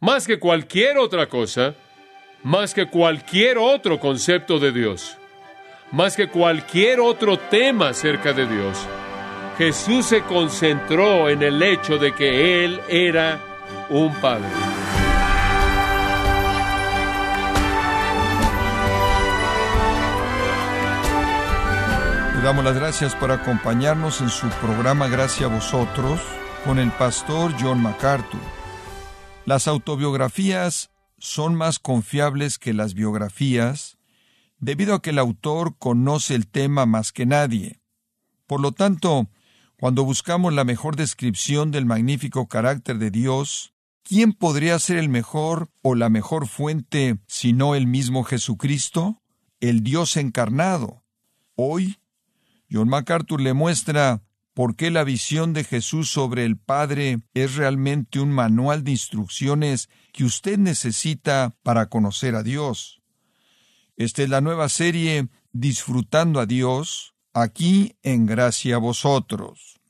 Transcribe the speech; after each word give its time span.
más 0.00 0.26
que 0.26 0.38
cualquier 0.38 0.96
otra 0.96 1.28
cosa, 1.28 1.74
más 2.42 2.72
que 2.72 2.86
cualquier 2.86 3.58
otro 3.58 4.00
concepto 4.00 4.58
de 4.58 4.72
Dios, 4.72 5.18
más 5.92 6.16
que 6.16 6.28
cualquier 6.28 7.00
otro 7.00 7.38
tema 7.38 7.90
acerca 7.90 8.32
de 8.32 8.46
Dios. 8.46 8.78
Jesús 9.58 10.06
se 10.06 10.22
concentró 10.22 11.28
en 11.28 11.42
el 11.42 11.62
hecho 11.62 11.98
de 11.98 12.14
que 12.14 12.64
Él 12.64 12.80
era 12.88 13.38
un 13.90 14.14
Padre. 14.14 14.48
Le 22.36 22.40
damos 22.40 22.64
las 22.64 22.74
gracias 22.74 23.14
por 23.14 23.30
acompañarnos 23.30 24.22
en 24.22 24.30
su 24.30 24.48
programa 24.48 25.08
Gracias 25.08 25.50
a 25.50 25.54
vosotros 25.54 26.22
con 26.64 26.78
el 26.78 26.90
pastor 26.92 27.52
John 27.60 27.82
MacArthur. 27.82 28.59
Las 29.50 29.66
autobiografías 29.66 30.92
son 31.18 31.56
más 31.56 31.80
confiables 31.80 32.56
que 32.56 32.72
las 32.72 32.94
biografías 32.94 33.98
debido 34.60 34.94
a 34.94 35.02
que 35.02 35.10
el 35.10 35.18
autor 35.18 35.76
conoce 35.76 36.36
el 36.36 36.46
tema 36.46 36.86
más 36.86 37.10
que 37.10 37.26
nadie. 37.26 37.80
Por 38.46 38.60
lo 38.60 38.70
tanto, 38.70 39.28
cuando 39.76 40.04
buscamos 40.04 40.52
la 40.52 40.62
mejor 40.62 40.94
descripción 40.94 41.72
del 41.72 41.84
magnífico 41.84 42.46
carácter 42.46 42.98
de 42.98 43.10
Dios, 43.10 43.74
¿quién 44.04 44.34
podría 44.34 44.78
ser 44.78 44.98
el 44.98 45.08
mejor 45.08 45.68
o 45.82 45.96
la 45.96 46.10
mejor 46.10 46.46
fuente 46.46 47.18
sino 47.26 47.74
el 47.74 47.88
mismo 47.88 48.22
Jesucristo, 48.22 49.20
el 49.58 49.82
Dios 49.82 50.16
encarnado? 50.16 51.02
Hoy, 51.56 51.98
John 52.70 52.88
MacArthur 52.88 53.40
le 53.40 53.52
muestra 53.52 54.22
por 54.54 54.76
qué 54.76 54.90
la 54.90 55.04
visión 55.04 55.52
de 55.52 55.64
Jesús 55.64 56.10
sobre 56.10 56.44
el 56.44 56.56
Padre 56.56 57.20
es 57.34 57.54
realmente 57.54 58.20
un 58.20 58.30
manual 58.30 58.84
de 58.84 58.92
instrucciones 58.92 59.88
que 60.12 60.24
usted 60.24 60.58
necesita 60.58 61.56
para 61.62 61.88
conocer 61.88 62.34
a 62.34 62.42
Dios. 62.42 63.00
Esta 63.96 64.22
es 64.22 64.28
la 64.28 64.40
nueva 64.40 64.68
serie 64.68 65.28
Disfrutando 65.52 66.38
a 66.38 66.46
Dios, 66.46 67.14
aquí 67.34 67.96
en 68.04 68.24
gracia 68.24 68.76
a 68.76 68.78
vosotros. 68.78 69.80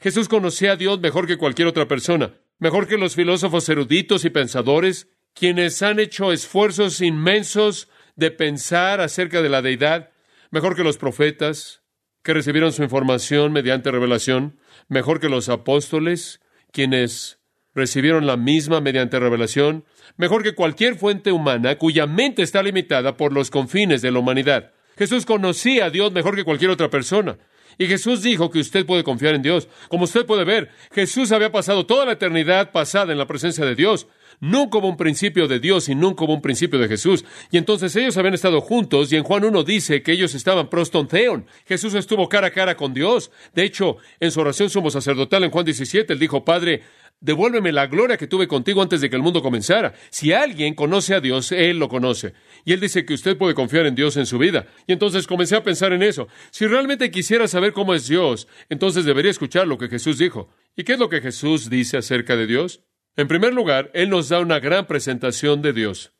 Jesús 0.00 0.26
conocía 0.28 0.72
a 0.72 0.76
Dios 0.76 1.00
mejor 1.00 1.26
que 1.26 1.36
cualquier 1.36 1.68
otra 1.68 1.86
persona, 1.86 2.34
mejor 2.58 2.86
que 2.86 2.96
los 2.96 3.14
filósofos 3.14 3.68
eruditos 3.68 4.24
y 4.24 4.30
pensadores, 4.30 5.08
quienes 5.34 5.82
han 5.82 6.00
hecho 6.00 6.32
esfuerzos 6.32 7.02
inmensos 7.02 7.88
de 8.14 8.30
pensar 8.30 9.00
acerca 9.00 9.42
de 9.42 9.50
la 9.50 9.60
deidad, 9.60 10.10
mejor 10.50 10.74
que 10.74 10.84
los 10.84 10.96
profetas, 10.96 11.82
que 12.26 12.34
recibieron 12.34 12.72
su 12.72 12.82
información 12.82 13.52
mediante 13.52 13.92
revelación, 13.92 14.58
mejor 14.88 15.20
que 15.20 15.28
los 15.28 15.48
apóstoles, 15.48 16.40
quienes 16.72 17.38
recibieron 17.72 18.26
la 18.26 18.36
misma 18.36 18.80
mediante 18.80 19.20
revelación, 19.20 19.84
mejor 20.16 20.42
que 20.42 20.56
cualquier 20.56 20.96
fuente 20.96 21.30
humana 21.30 21.78
cuya 21.78 22.08
mente 22.08 22.42
está 22.42 22.64
limitada 22.64 23.16
por 23.16 23.32
los 23.32 23.52
confines 23.52 24.02
de 24.02 24.10
la 24.10 24.18
humanidad. 24.18 24.72
Jesús 24.98 25.24
conocía 25.24 25.84
a 25.84 25.90
Dios 25.90 26.10
mejor 26.10 26.34
que 26.34 26.42
cualquier 26.42 26.72
otra 26.72 26.90
persona. 26.90 27.38
Y 27.78 27.86
Jesús 27.86 28.24
dijo 28.24 28.50
que 28.50 28.58
usted 28.58 28.84
puede 28.84 29.04
confiar 29.04 29.36
en 29.36 29.42
Dios. 29.42 29.68
Como 29.88 30.02
usted 30.02 30.26
puede 30.26 30.42
ver, 30.42 30.70
Jesús 30.90 31.30
había 31.30 31.52
pasado 31.52 31.86
toda 31.86 32.06
la 32.06 32.12
eternidad 32.12 32.72
pasada 32.72 33.12
en 33.12 33.18
la 33.18 33.28
presencia 33.28 33.64
de 33.64 33.76
Dios 33.76 34.08
nunca 34.40 34.78
hubo 34.78 34.88
un 34.88 34.96
principio 34.96 35.48
de 35.48 35.60
Dios 35.60 35.88
y 35.88 35.94
nunca 35.94 36.24
hubo 36.24 36.34
un 36.34 36.42
principio 36.42 36.78
de 36.78 36.88
Jesús. 36.88 37.24
Y 37.50 37.58
entonces 37.58 37.94
ellos 37.96 38.16
habían 38.16 38.34
estado 38.34 38.60
juntos 38.60 39.12
y 39.12 39.16
en 39.16 39.24
Juan 39.24 39.44
1 39.44 39.62
dice 39.64 40.02
que 40.02 40.12
ellos 40.12 40.34
estaban 40.34 40.68
prostonteon. 40.68 41.46
Jesús 41.66 41.94
estuvo 41.94 42.28
cara 42.28 42.48
a 42.48 42.50
cara 42.50 42.76
con 42.76 42.94
Dios. 42.94 43.30
De 43.54 43.64
hecho, 43.64 43.96
en 44.20 44.30
su 44.30 44.40
oración 44.40 44.70
sumo 44.70 44.90
sacerdotal 44.90 45.44
en 45.44 45.50
Juan 45.50 45.64
17, 45.64 46.12
él 46.12 46.18
dijo, 46.18 46.44
Padre, 46.44 46.82
devuélveme 47.20 47.72
la 47.72 47.86
gloria 47.86 48.16
que 48.16 48.26
tuve 48.26 48.46
contigo 48.46 48.82
antes 48.82 49.00
de 49.00 49.08
que 49.08 49.16
el 49.16 49.22
mundo 49.22 49.42
comenzara. 49.42 49.94
Si 50.10 50.32
alguien 50.32 50.74
conoce 50.74 51.14
a 51.14 51.20
Dios, 51.20 51.52
Él 51.52 51.78
lo 51.78 51.88
conoce. 51.88 52.34
Y 52.64 52.72
Él 52.72 52.80
dice 52.80 53.04
que 53.04 53.14
usted 53.14 53.36
puede 53.36 53.54
confiar 53.54 53.86
en 53.86 53.94
Dios 53.94 54.16
en 54.16 54.26
su 54.26 54.38
vida. 54.38 54.66
Y 54.86 54.92
entonces 54.92 55.26
comencé 55.26 55.56
a 55.56 55.62
pensar 55.62 55.92
en 55.92 56.02
eso. 56.02 56.28
Si 56.50 56.66
realmente 56.66 57.10
quisiera 57.10 57.48
saber 57.48 57.72
cómo 57.72 57.94
es 57.94 58.06
Dios, 58.08 58.48
entonces 58.68 59.04
debería 59.04 59.30
escuchar 59.30 59.66
lo 59.66 59.78
que 59.78 59.88
Jesús 59.88 60.18
dijo. 60.18 60.48
¿Y 60.76 60.84
qué 60.84 60.92
es 60.92 60.98
lo 60.98 61.08
que 61.08 61.20
Jesús 61.20 61.70
dice 61.70 61.96
acerca 61.96 62.36
de 62.36 62.46
Dios? 62.46 62.82
En 63.16 63.28
primer 63.28 63.54
lugar, 63.54 63.90
Él 63.94 64.10
nos 64.10 64.28
da 64.28 64.40
una 64.40 64.60
gran 64.60 64.86
presentación 64.86 65.62
de 65.62 65.72
Dios. 65.72 66.12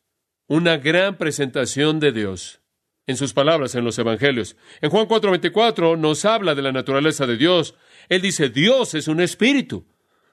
Una 0.49 0.79
gran 0.79 1.19
presentación 1.19 2.01
de 2.01 2.13
Dios. 2.13 2.61
En 3.07 3.17
sus 3.17 3.35
palabras 3.35 3.75
en 3.75 3.85
los 3.85 3.99
Evangelios. 3.99 4.57
En 4.81 4.91
Juan 4.91 5.07
4:24 5.07 5.97
nos 5.99 6.25
habla 6.25 6.55
de 6.55 6.63
la 6.63 6.73
naturaleza 6.73 7.27
de 7.27 7.37
Dios. 7.37 7.75
Él 8.09 8.23
dice, 8.23 8.49
Dios 8.49 8.95
es 8.95 9.09
un 9.09 9.21
espíritu. 9.21 9.87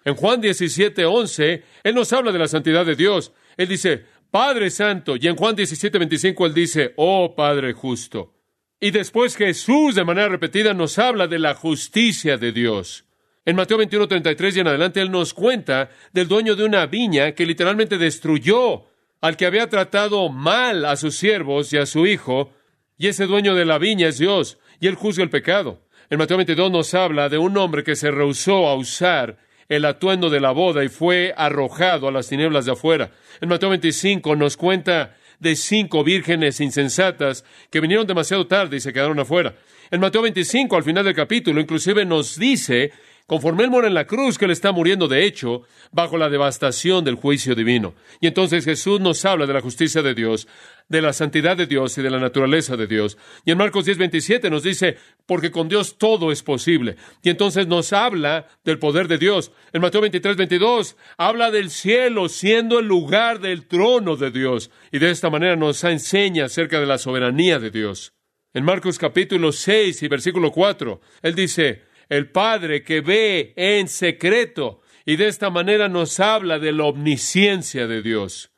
En 0.06 0.16
Juan 0.16 0.41
17:11, 0.41 1.63
Él 1.84 1.96
nos 1.96 2.13
habla 2.13 2.31
de 2.31 2.40
la 2.40 2.47
santidad 2.47 2.85
de 2.85 2.95
Dios. 2.95 3.34
Él 3.57 3.68
dice, 3.68 4.06
Padre 4.31 4.72
Santo. 4.72 5.16
Y 5.18 5.28
en 5.28 5.35
Juan 5.35 5.56
17:25 5.56 6.45
Él 6.45 6.53
dice, 6.53 6.94
Oh 6.95 7.35
Padre 7.35 7.74
justo. 7.74 8.34
Y 8.80 8.91
después 8.91 9.35
Jesús 9.35 9.95
de 9.95 10.03
manera 10.03 10.30
repetida 10.30 10.74
nos 10.74 10.97
habla 10.97 11.28
de 11.28 11.40
la 11.40 11.56
justicia 11.56 12.38
de 12.38 12.51
Dios. 12.51 13.06
En 13.46 13.58
Mateo 13.58 13.78
21, 13.78 14.08
33 14.08 14.56
y 14.56 14.59
en 14.62 14.68
adelante, 14.68 15.02
Él 15.02 15.12
nos 15.12 15.34
cuenta 15.34 15.90
del 16.14 16.30
dueño 16.30 16.56
de 16.56 16.64
una 16.64 16.86
viña 16.86 17.34
que 17.34 17.46
literalmente 17.46 17.98
destruyó 17.98 18.86
al 19.20 19.36
que 19.36 19.46
había 19.46 19.70
tratado 19.70 20.30
mal 20.30 20.86
a 20.86 20.96
sus 20.96 21.16
siervos 21.18 21.74
y 21.74 21.78
a 21.78 21.86
su 21.86 22.06
hijo, 22.06 22.54
y 22.98 23.08
ese 23.08 23.26
dueño 23.26 23.54
de 23.54 23.66
la 23.66 23.80
viña 23.80 24.08
es 24.08 24.18
Dios, 24.18 24.59
y 24.80 24.88
Él 24.88 24.96
juzga 24.96 25.24
el 25.24 25.30
pecado. 25.30 25.81
En 26.09 26.20
Mateo 26.20 26.38
22 26.38 26.72
nos 26.72 26.94
habla 26.94 27.28
de 27.28 27.38
un 27.38 27.58
hombre 27.58 27.84
que 27.84 27.98
se 27.98 28.12
rehusó 28.12 28.68
a 28.68 28.76
usar 28.76 29.38
el 29.68 29.84
atuendo 29.86 30.30
de 30.30 30.40
la 30.40 30.52
boda 30.52 30.84
y 30.84 30.90
fue 30.90 31.34
arrojado 31.36 32.08
a 32.08 32.12
las 32.12 32.28
tinieblas 32.28 32.66
de 32.66 32.74
afuera. 32.74 33.12
En 33.42 33.50
Mateo 33.50 33.70
25 33.70 34.36
nos 34.36 34.56
cuenta 34.56 35.18
de 35.40 35.56
cinco 35.56 36.04
vírgenes 36.04 36.62
insensatas 36.62 37.44
que 37.70 37.81
vinieron 37.81 38.08
demasiado 38.08 38.48
tarde 38.48 38.78
y 38.78 38.80
se 38.80 38.94
quedaron 38.94 39.20
afuera. 39.20 39.56
En 39.92 40.00
Mateo 40.00 40.22
25, 40.22 40.75
al 40.75 40.84
final 40.84 41.04
del 41.06 41.14
capítulo, 41.14 41.60
inclusive 41.60 42.06
nos 42.06 42.38
dice 42.38 42.92
conforme 43.28 43.64
él 43.64 43.70
mora 43.70 43.88
en 43.88 43.94
la 43.94 44.06
cruz, 44.06 44.38
que 44.38 44.46
él 44.46 44.52
está 44.52 44.72
muriendo 44.72 45.08
de 45.08 45.26
hecho 45.26 45.64
bajo 45.92 46.18
la 46.18 46.30
devastación 46.30 47.04
del 47.04 47.16
juicio 47.16 47.56
divino. 47.56 47.96
Y 48.20 48.28
entonces 48.28 48.66
Jesús 48.66 49.00
nos 49.00 49.24
habla 49.26 49.46
de 49.46 49.54
la 49.54 49.62
justicia 49.62 50.02
de 50.02 50.14
Dios, 50.14 50.48
de 50.90 51.02
la 51.02 51.14
santidad 51.14 51.56
de 51.56 51.66
Dios 51.66 51.98
y 51.98 52.02
de 52.02 52.10
la 52.10 52.20
naturaleza 52.20 52.76
de 52.76 52.88
Dios. 52.88 53.18
Y 53.46 53.52
en 53.52 53.58
Marcos 53.58 53.86
10, 53.86 53.98
27 53.98 54.50
nos 54.50 54.64
dice, 54.64 54.98
porque 55.26 55.52
con 55.52 55.70
Dios 55.70 55.98
todo 55.98 56.32
es 56.32 56.44
posible. 56.44 56.98
Y 57.22 57.30
entonces 57.30 57.68
nos 57.68 57.94
habla 57.94 58.48
del 58.64 58.80
poder 58.80 59.08
de 59.08 59.18
Dios. 59.18 59.52
En 59.72 59.82
Mateo 59.82 60.02
23, 60.02 60.36
22 60.36 60.98
habla 61.18 61.52
del 61.52 61.70
cielo 61.70 62.28
siendo 62.30 62.80
el 62.80 62.88
lugar 62.88 63.40
del 63.40 63.68
trono 63.68 64.16
de 64.18 64.32
Dios. 64.32 64.70
Y 64.92 65.00
de 65.00 65.12
esta 65.12 65.30
manera 65.30 65.56
nos 65.56 65.84
enseña 65.84 66.46
acerca 66.46 66.80
de 66.80 66.86
la 66.86 66.98
soberanía 66.98 67.60
de 67.60 67.72
Dios. 67.72 68.14
En 68.54 68.66
Marcos 68.66 69.00
capítulo 69.00 69.52
6 69.52 70.04
y 70.04 70.08
versículo 70.08 70.52
4, 70.52 71.02
él 71.24 71.34
dice, 71.34 71.82
el 72.13 72.29
Padre 72.29 72.84
que 72.84 73.01
ve 73.01 73.53
en 73.56 73.88
secreto 73.88 74.81
y 75.03 75.16
de 75.16 75.28
esta 75.28 75.50
manera 75.50 75.90
nos 75.90 76.19
habla 76.19 76.59
de 76.59 76.72
la 76.72 76.85
omnisciencia 76.85 77.88
de 77.88 78.03
Dios. 78.03 78.51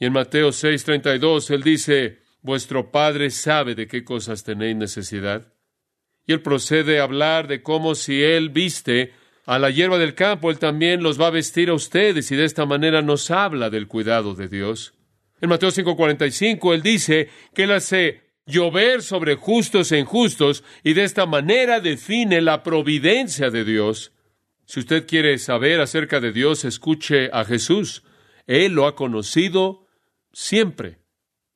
Y 0.00 0.06
en 0.06 0.12
Mateo 0.12 0.48
6:32 0.48 1.50
él 1.50 1.62
dice, 1.62 2.18
vuestro 2.42 2.90
Padre 2.90 3.30
sabe 3.30 3.76
de 3.76 3.86
qué 3.86 4.02
cosas 4.02 4.42
tenéis 4.42 4.74
necesidad. 4.74 5.52
Y 6.26 6.32
él 6.32 6.42
procede 6.42 6.98
a 6.98 7.04
hablar 7.04 7.46
de 7.46 7.62
cómo 7.62 7.94
si 7.94 8.20
él 8.20 8.50
viste 8.50 9.12
a 9.46 9.60
la 9.60 9.70
hierba 9.70 9.98
del 9.98 10.16
campo, 10.16 10.50
él 10.50 10.58
también 10.58 11.00
los 11.00 11.20
va 11.20 11.28
a 11.28 11.30
vestir 11.30 11.70
a 11.70 11.74
ustedes 11.74 12.32
y 12.32 12.36
de 12.36 12.44
esta 12.44 12.66
manera 12.66 13.00
nos 13.00 13.30
habla 13.30 13.70
del 13.70 13.86
cuidado 13.86 14.34
de 14.34 14.48
Dios. 14.48 14.92
En 15.40 15.48
Mateo 15.48 15.70
5:45 15.70 16.74
él 16.74 16.82
dice 16.82 17.28
que 17.54 17.62
él 17.62 17.70
hace 17.70 18.27
llover 18.48 19.02
sobre 19.02 19.36
justos 19.36 19.92
e 19.92 19.98
injustos 19.98 20.64
y 20.82 20.94
de 20.94 21.04
esta 21.04 21.26
manera 21.26 21.80
define 21.80 22.40
la 22.40 22.62
providencia 22.62 23.50
de 23.50 23.64
Dios. 23.64 24.12
Si 24.64 24.80
usted 24.80 25.06
quiere 25.06 25.38
saber 25.38 25.80
acerca 25.80 26.18
de 26.20 26.32
Dios, 26.32 26.64
escuche 26.64 27.30
a 27.32 27.44
Jesús. 27.44 28.02
Él 28.46 28.72
lo 28.72 28.86
ha 28.86 28.96
conocido 28.96 29.86
siempre. 30.32 30.98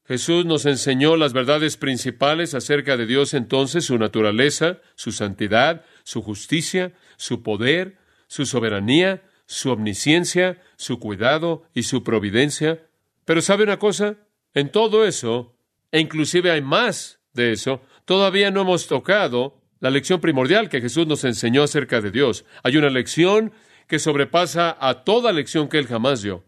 Jesús 0.04 0.44
nos 0.44 0.66
enseñó 0.66 1.16
las 1.16 1.32
verdades 1.32 1.76
principales 1.76 2.54
acerca 2.54 2.96
de 2.96 3.06
Dios 3.06 3.34
entonces, 3.34 3.84
su 3.84 3.98
naturaleza, 3.98 4.80
su 4.94 5.12
santidad, 5.12 5.84
su 6.04 6.22
justicia, 6.22 6.92
su 7.16 7.42
poder, 7.42 7.98
su 8.26 8.44
soberanía, 8.44 9.22
su 9.46 9.70
omnisciencia, 9.70 10.60
su 10.76 10.98
cuidado 10.98 11.64
y 11.72 11.84
su 11.84 12.02
providencia. 12.02 12.86
Pero 13.24 13.40
¿sabe 13.40 13.64
una 13.64 13.78
cosa? 13.78 14.16
En 14.54 14.70
todo 14.70 15.06
eso, 15.06 15.56
e 15.92 16.00
inclusive 16.00 16.50
hay 16.50 16.62
más 16.62 17.20
de 17.32 17.52
eso, 17.52 17.82
todavía 18.04 18.50
no 18.50 18.62
hemos 18.62 18.88
tocado 18.88 19.62
la 19.78 19.90
lección 19.90 20.20
primordial 20.20 20.68
que 20.68 20.80
Jesús 20.80 21.06
nos 21.06 21.24
enseñó 21.24 21.62
acerca 21.62 22.00
de 22.00 22.10
Dios. 22.10 22.44
Hay 22.62 22.76
una 22.76 22.90
lección 22.90 23.52
que 23.86 23.98
sobrepasa 23.98 24.76
a 24.80 25.04
toda 25.04 25.32
lección 25.32 25.68
que 25.68 25.78
Él 25.78 25.86
jamás 25.86 26.22
dio. 26.22 26.44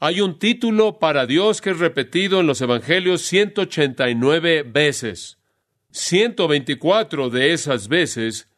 Hay 0.00 0.20
un 0.20 0.38
título 0.38 0.98
para 0.98 1.26
Dios 1.26 1.60
que 1.60 1.70
es 1.70 1.78
repetido 1.78 2.40
en 2.40 2.46
los 2.46 2.60
Evangelios 2.62 3.22
189 3.22 4.62
veces. 4.62 5.38
124 5.90 7.30
de 7.30 7.52
esas 7.52 7.88
veces 7.88 8.48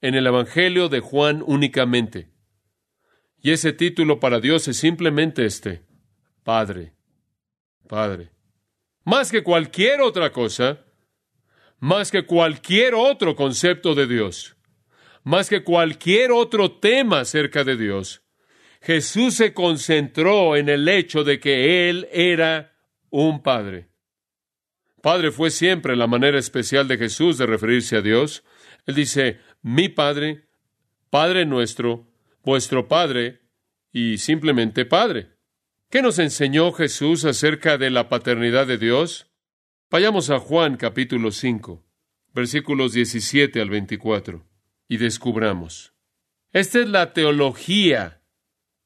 en 0.00 0.14
el 0.14 0.26
Evangelio 0.26 0.88
de 0.88 1.00
Juan 1.00 1.42
únicamente. 1.46 2.30
Y 3.42 3.50
ese 3.50 3.72
título 3.72 4.18
para 4.20 4.40
Dios 4.40 4.66
es 4.68 4.78
simplemente 4.78 5.44
este. 5.44 5.82
Padre. 6.42 6.94
Padre. 7.86 8.35
Más 9.06 9.30
que 9.30 9.44
cualquier 9.44 10.00
otra 10.00 10.32
cosa, 10.32 10.80
más 11.78 12.10
que 12.10 12.26
cualquier 12.26 12.96
otro 12.96 13.36
concepto 13.36 13.94
de 13.94 14.08
Dios, 14.08 14.56
más 15.22 15.48
que 15.48 15.62
cualquier 15.62 16.32
otro 16.32 16.72
tema 16.72 17.20
acerca 17.20 17.62
de 17.62 17.76
Dios, 17.76 18.24
Jesús 18.82 19.34
se 19.34 19.54
concentró 19.54 20.56
en 20.56 20.68
el 20.68 20.88
hecho 20.88 21.22
de 21.22 21.38
que 21.38 21.88
Él 21.88 22.08
era 22.10 22.76
un 23.10 23.44
Padre. 23.44 23.90
Padre 25.02 25.30
fue 25.30 25.52
siempre 25.52 25.94
la 25.94 26.08
manera 26.08 26.40
especial 26.40 26.88
de 26.88 26.98
Jesús 26.98 27.38
de 27.38 27.46
referirse 27.46 27.94
a 27.98 28.02
Dios. 28.02 28.42
Él 28.86 28.96
dice, 28.96 29.38
mi 29.62 29.88
Padre, 29.88 30.48
Padre 31.10 31.46
nuestro, 31.46 32.08
vuestro 32.42 32.88
Padre 32.88 33.38
y 33.92 34.18
simplemente 34.18 34.84
Padre. 34.84 35.35
¿Qué 35.88 36.02
nos 36.02 36.18
enseñó 36.18 36.72
Jesús 36.72 37.24
acerca 37.24 37.78
de 37.78 37.90
la 37.90 38.08
paternidad 38.08 38.66
de 38.66 38.76
Dios? 38.76 39.30
Vayamos 39.88 40.30
a 40.30 40.40
Juan 40.40 40.76
capítulo 40.76 41.30
5, 41.30 41.84
versículos 42.34 42.92
17 42.92 43.60
al 43.60 43.70
24, 43.70 44.44
y 44.88 44.96
descubramos. 44.96 45.94
Esta 46.52 46.80
es 46.80 46.88
la 46.88 47.12
teología 47.12 48.20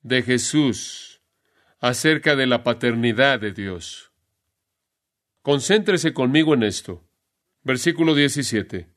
de 0.03 0.23
Jesús 0.23 1.23
acerca 1.79 2.37
de 2.37 2.47
la 2.47 2.65
paternidad 2.65 3.41
de 3.41 3.53
Dios. 3.53 4.13
Concéntrese 5.41 6.13
conmigo 6.13 6.53
en 6.53 6.65
esto. 6.65 7.09
Versículo 7.63 8.15
17. 8.15 8.91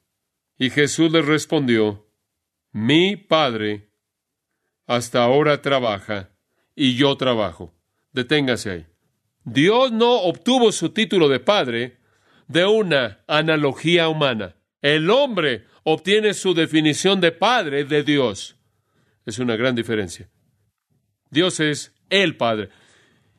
Y 0.57 0.69
Jesús 0.71 1.09
les 1.09 1.25
respondió, 1.25 2.05
Mi 2.73 3.15
Padre 3.15 3.91
hasta 4.87 5.23
ahora 5.23 5.61
trabaja 5.61 6.35
y 6.75 6.95
yo 6.95 7.15
trabajo. 7.15 7.73
Deténgase 8.13 8.69
ahí. 8.71 8.85
Dios 9.43 9.91
no 9.91 10.21
obtuvo 10.21 10.71
su 10.71 10.89
título 10.89 11.27
de 11.27 11.39
Padre 11.39 11.97
de 12.47 12.65
una 12.65 13.19
analogía 13.27 14.07
humana. 14.07 14.55
El 14.81 15.09
hombre 15.09 15.65
obtiene 15.83 16.33
su 16.33 16.53
definición 16.53 17.19
de 17.19 17.31
Padre 17.31 17.83
de 17.83 18.03
Dios. 18.03 18.55
Es 19.25 19.39
una 19.39 19.55
gran 19.55 19.75
diferencia. 19.75 20.29
Dios 21.29 21.59
es 21.59 21.93
el 22.09 22.37
Padre. 22.37 22.69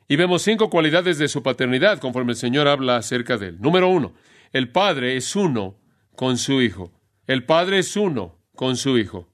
Y 0.07 0.15
vemos 0.17 0.43
cinco 0.43 0.69
cualidades 0.69 1.17
de 1.17 1.27
su 1.27 1.41
paternidad 1.41 1.99
conforme 1.99 2.33
el 2.33 2.37
Señor 2.37 2.67
habla 2.67 2.97
acerca 2.97 3.37
de 3.37 3.47
él. 3.47 3.57
Número 3.59 3.87
uno, 3.89 4.13
el 4.51 4.69
Padre 4.69 5.15
es 5.15 5.35
uno 5.35 5.79
con 6.15 6.37
su 6.37 6.61
Hijo. 6.61 6.91
El 7.25 7.45
Padre 7.45 7.79
es 7.79 7.95
uno 7.95 8.37
con 8.55 8.75
su 8.75 8.97
Hijo. 8.97 9.29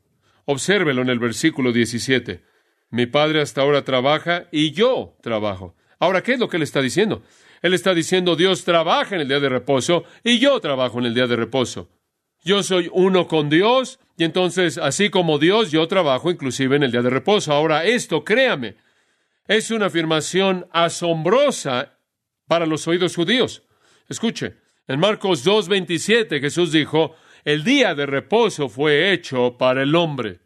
Obsérvelo 0.46 1.02
en 1.02 1.10
el 1.10 1.20
versículo 1.20 1.74
17. 1.74 2.44
Mi 2.92 3.06
Padre 3.06 3.42
hasta 3.42 3.62
ahora 3.62 3.84
trabaja 3.84 4.48
y 4.52 4.72
yo 4.72 5.16
trabajo. 5.22 5.76
Ahora, 5.98 6.22
¿qué 6.22 6.34
es 6.34 6.40
lo 6.40 6.50
que 6.50 6.58
él 6.58 6.64
está 6.64 6.82
diciendo? 6.82 7.24
Él 7.62 7.74
está 7.74 7.94
diciendo, 7.94 8.36
Dios 8.36 8.64
trabaja 8.64 9.16
en 9.16 9.22
el 9.22 9.28
día 9.28 9.40
de 9.40 9.50
reposo 9.50 10.04
y 10.24 10.40
yo 10.40 10.60
trabajo 10.60 11.00
en 11.00 11.06
el 11.06 11.14
día 11.14 11.28
de 11.28 11.36
reposo. 11.36 11.90
Yo 12.44 12.64
soy 12.64 12.90
uno 12.92 13.28
con 13.28 13.50
Dios 13.50 14.00
y 14.18 14.24
entonces, 14.24 14.78
así 14.78 15.10
como 15.10 15.40
Dios, 15.40 15.72
yo 15.72 15.88
trabajo 15.88 16.32
inclusive 16.32 16.76
en 16.76 16.84
el 16.84 16.92
día 16.92 17.02
de 17.02 17.10
reposo. 17.10 17.54
Ahora, 17.54 17.86
esto, 17.86 18.24
créame, 18.24 18.76
es 19.48 19.72
una 19.72 19.86
afirmación 19.88 20.68
asombrosa 20.72 21.98
para 22.48 22.66
los 22.66 22.88
oídos 22.88 23.16
judíos. 23.16 23.64
Escuche, 24.10 24.56
en 24.88 25.00
Marcos 25.00 25.46
2.27 25.46 26.42
Jesús 26.42 26.72
dijo, 26.72 27.16
el 27.46 27.64
día 27.64 27.96
de 27.96 28.06
reposo 28.06 28.70
fue 28.70 29.14
hecho 29.14 29.56
para 29.58 29.84
el 29.84 29.96
hombre. 29.96 30.40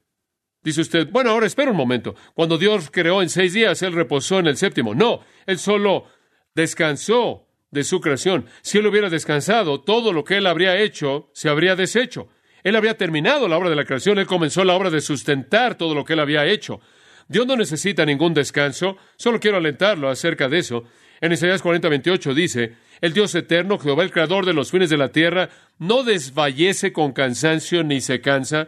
Dice 0.65 0.81
usted, 0.81 1.09
bueno, 1.11 1.29
ahora 1.29 1.45
espera 1.45 1.69
un 1.69 1.77
momento. 1.77 2.15
Cuando 2.33 2.57
Dios 2.57 2.89
creó 2.91 3.21
en 3.21 3.29
seis 3.29 3.53
días, 3.53 3.83
Él 3.83 3.93
reposó 3.93 4.39
en 4.39 4.47
el 4.47 4.57
séptimo. 4.57 4.95
No, 4.95 5.21
Él 5.45 5.59
solo 5.59 6.05
descansó 6.55 7.47
de 7.69 7.83
su 7.83 8.01
creación. 8.01 8.47
Si 8.63 8.79
Él 8.79 8.87
hubiera 8.87 9.11
descansado, 9.11 9.81
todo 9.81 10.11
lo 10.11 10.23
que 10.23 10.37
Él 10.37 10.47
habría 10.47 10.75
hecho 10.77 11.29
se 11.33 11.49
habría 11.49 11.75
deshecho. 11.75 12.29
Él 12.63 12.75
habría 12.75 12.97
terminado 12.97 13.47
la 13.47 13.57
obra 13.57 13.69
de 13.69 13.75
la 13.75 13.85
creación, 13.85 14.17
Él 14.17 14.25
comenzó 14.25 14.65
la 14.65 14.73
obra 14.73 14.89
de 14.89 15.01
sustentar 15.01 15.75
todo 15.75 15.93
lo 15.93 16.03
que 16.03 16.13
Él 16.13 16.19
había 16.19 16.47
hecho. 16.47 16.81
Dios 17.27 17.45
no 17.45 17.55
necesita 17.55 18.03
ningún 18.03 18.33
descanso, 18.33 18.97
solo 19.17 19.39
quiero 19.39 19.57
alentarlo 19.57 20.09
acerca 20.09 20.49
de 20.49 20.57
eso. 20.57 20.85
En 21.21 21.31
Isaías 21.31 21.61
40, 21.61 21.89
28 21.89 22.33
dice, 22.33 22.73
el 23.01 23.13
Dios 23.13 23.35
eterno, 23.35 23.77
Jehová 23.77 24.01
el 24.01 24.11
creador 24.11 24.47
de 24.47 24.53
los 24.53 24.71
fines 24.71 24.89
de 24.89 24.97
la 24.97 25.09
tierra, 25.09 25.49
no 25.77 26.01
desfallece 26.01 26.91
con 26.91 27.13
cansancio 27.13 27.83
ni 27.83 28.01
se 28.01 28.19
cansa. 28.19 28.67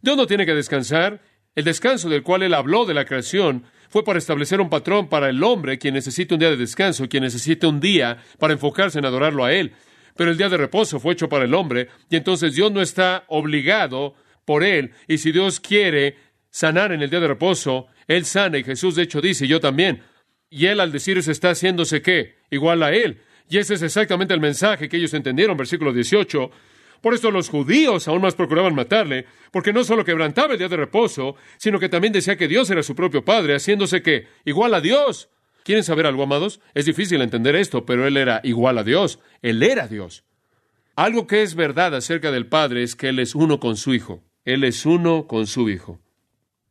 Dios 0.00 0.16
no 0.16 0.26
tiene 0.26 0.46
que 0.46 0.54
descansar. 0.54 1.20
El 1.56 1.64
descanso 1.64 2.08
del 2.08 2.22
cual 2.22 2.42
él 2.42 2.54
habló 2.54 2.84
de 2.84 2.94
la 2.94 3.06
creación 3.06 3.64
fue 3.88 4.04
para 4.04 4.18
establecer 4.18 4.60
un 4.60 4.68
patrón 4.68 5.08
para 5.08 5.30
el 5.30 5.42
hombre, 5.42 5.78
quien 5.78 5.94
necesita 5.94 6.34
un 6.34 6.40
día 6.40 6.50
de 6.50 6.56
descanso, 6.56 7.08
quien 7.08 7.24
necesita 7.24 7.66
un 7.66 7.80
día 7.80 8.18
para 8.38 8.52
enfocarse 8.52 8.98
en 8.98 9.06
adorarlo 9.06 9.44
a 9.44 9.52
él. 9.52 9.72
Pero 10.14 10.30
el 10.30 10.36
día 10.36 10.50
de 10.50 10.58
reposo 10.58 11.00
fue 11.00 11.14
hecho 11.14 11.28
para 11.28 11.46
el 11.46 11.54
hombre, 11.54 11.88
y 12.10 12.16
entonces 12.16 12.54
Dios 12.54 12.70
no 12.70 12.82
está 12.82 13.24
obligado 13.28 14.14
por 14.44 14.62
él, 14.62 14.92
y 15.08 15.18
si 15.18 15.32
Dios 15.32 15.58
quiere 15.58 16.16
sanar 16.50 16.92
en 16.92 17.02
el 17.02 17.10
día 17.10 17.20
de 17.20 17.28
reposo, 17.28 17.88
Él 18.06 18.24
sana 18.24 18.56
y 18.56 18.64
Jesús 18.64 18.94
de 18.94 19.02
hecho 19.02 19.20
dice, 19.20 19.46
yo 19.46 19.60
también. 19.60 20.02
Y 20.48 20.66
Él 20.66 20.80
al 20.80 20.92
decir 20.92 21.18
eso 21.18 21.30
está 21.30 21.50
haciéndose 21.50 22.00
qué? 22.00 22.36
Igual 22.50 22.82
a 22.82 22.92
Él. 22.92 23.20
Y 23.48 23.58
ese 23.58 23.74
es 23.74 23.82
exactamente 23.82 24.32
el 24.32 24.40
mensaje 24.40 24.88
que 24.88 24.96
ellos 24.96 25.12
entendieron, 25.12 25.56
versículo 25.56 25.92
18. 25.92 26.50
Por 27.00 27.14
esto 27.14 27.30
los 27.30 27.48
judíos 27.48 28.08
aún 28.08 28.22
más 28.22 28.34
procuraban 28.34 28.74
matarle, 28.74 29.26
porque 29.50 29.72
no 29.72 29.84
solo 29.84 30.04
quebrantaba 30.04 30.52
el 30.52 30.58
día 30.58 30.68
de 30.68 30.76
reposo, 30.76 31.36
sino 31.56 31.78
que 31.78 31.88
también 31.88 32.12
decía 32.12 32.36
que 32.36 32.48
Dios 32.48 32.68
era 32.70 32.82
su 32.82 32.94
propio 32.94 33.24
Padre, 33.24 33.54
haciéndose 33.54 34.02
que 34.02 34.26
igual 34.44 34.74
a 34.74 34.80
Dios. 34.80 35.28
¿Quieren 35.62 35.84
saber 35.84 36.06
algo, 36.06 36.22
amados? 36.22 36.60
Es 36.74 36.86
difícil 36.86 37.20
entender 37.22 37.56
esto, 37.56 37.84
pero 37.84 38.06
Él 38.06 38.16
era 38.16 38.40
igual 38.44 38.78
a 38.78 38.84
Dios. 38.84 39.18
Él 39.42 39.62
era 39.62 39.88
Dios. 39.88 40.24
Algo 40.94 41.26
que 41.26 41.42
es 41.42 41.54
verdad 41.54 41.94
acerca 41.94 42.30
del 42.30 42.46
Padre 42.46 42.82
es 42.82 42.94
que 42.94 43.08
Él 43.08 43.18
es 43.18 43.34
uno 43.34 43.58
con 43.60 43.76
su 43.76 43.92
Hijo. 43.92 44.22
Él 44.44 44.64
es 44.64 44.86
uno 44.86 45.26
con 45.26 45.46
su 45.46 45.68
Hijo. 45.68 46.00